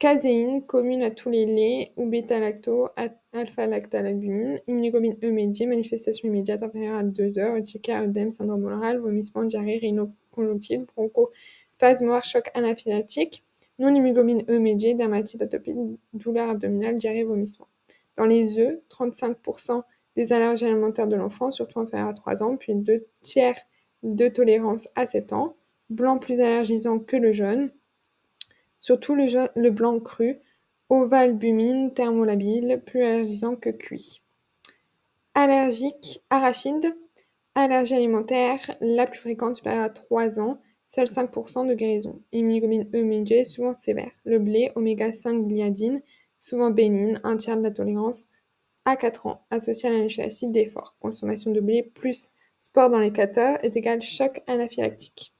caséine 0.00 0.66
commune 0.66 1.04
à 1.04 1.12
tous 1.12 1.30
les 1.30 1.46
laits 1.46 1.92
ou 1.96 2.06
bêta-lacto, 2.06 2.88
alpha-lactalabumine, 3.32 4.60
immunoglobine 4.66 5.16
E 5.22 5.30
médiée, 5.30 5.66
manifestation 5.66 6.26
immédiate 6.26 6.64
inférieure 6.64 6.98
à 6.98 7.04
2 7.04 7.38
heures, 7.38 7.54
urticaire, 7.54 8.02
œdème, 8.02 8.32
syndrome 8.32 8.64
oral, 8.64 8.98
vomissement, 8.98 9.44
diarrhée, 9.44 9.78
rhinoconjonctite, 9.78 10.86
bronchospasme, 10.96 12.20
choc 12.24 12.50
anaphylactique, 12.54 13.43
non 13.78 13.94
immunoglobine 13.94 14.44
E 14.48 14.58
médiée, 14.58 14.94
dermatite 14.94 15.42
atopique, 15.42 15.78
douleur 16.12 16.50
abdominale, 16.50 16.96
diarrhée, 16.96 17.24
vomissement. 17.24 17.68
Dans 18.16 18.26
les 18.26 18.58
œufs, 18.58 18.78
35% 18.90 19.82
des 20.16 20.32
allergies 20.32 20.66
alimentaires 20.66 21.08
de 21.08 21.16
l'enfant, 21.16 21.50
surtout 21.50 21.80
inférieures 21.80 22.08
à 22.08 22.14
3 22.14 22.42
ans, 22.42 22.56
puis 22.56 22.74
2 22.74 23.04
tiers 23.22 23.58
de 24.02 24.28
tolérance 24.28 24.88
à 24.94 25.06
7 25.06 25.32
ans, 25.32 25.56
blanc 25.90 26.18
plus 26.18 26.40
allergisant 26.40 26.98
que 26.98 27.16
le 27.16 27.32
jaune, 27.32 27.70
surtout 28.78 29.14
le, 29.14 29.26
le 29.56 29.70
blanc 29.70 29.98
cru, 29.98 30.38
ovalbumine, 30.88 31.92
thermolabile, 31.92 32.80
plus 32.84 33.02
allergisant 33.02 33.56
que 33.56 33.70
cuit. 33.70 34.22
Allergique, 35.34 36.20
arachide, 36.30 36.94
allergie 37.56 37.94
alimentaire, 37.94 38.60
la 38.80 39.06
plus 39.06 39.18
fréquente 39.18 39.56
supérieure 39.56 39.84
à 39.84 39.90
3 39.90 40.38
ans, 40.38 40.58
seul 40.86 41.06
5% 41.06 41.66
de 41.66 41.74
guérison. 41.74 42.20
Immunoglobine 42.32 42.88
E 42.94 43.02
médiée, 43.02 43.44
souvent 43.44 43.74
sévère. 43.74 44.10
Le 44.24 44.38
blé, 44.38 44.72
oméga 44.74 45.12
5 45.12 45.46
gliadine, 45.46 46.02
souvent 46.38 46.70
bénigne, 46.70 47.20
un 47.24 47.36
tiers 47.36 47.56
de 47.56 47.62
la 47.62 47.70
tolérance 47.70 48.28
à 48.84 48.96
4 48.96 49.26
ans, 49.26 49.46
associé 49.50 49.88
à 49.88 50.24
acide 50.24 50.52
d'effort. 50.52 50.96
Consommation 51.00 51.50
de 51.50 51.60
blé 51.60 51.82
plus 51.82 52.30
sport 52.58 52.90
dans 52.90 52.98
les 52.98 53.12
4 53.12 53.38
heures 53.38 53.64
est 53.64 53.76
égal 53.76 54.00
choc 54.02 54.42
anaphylactique. 54.46 55.33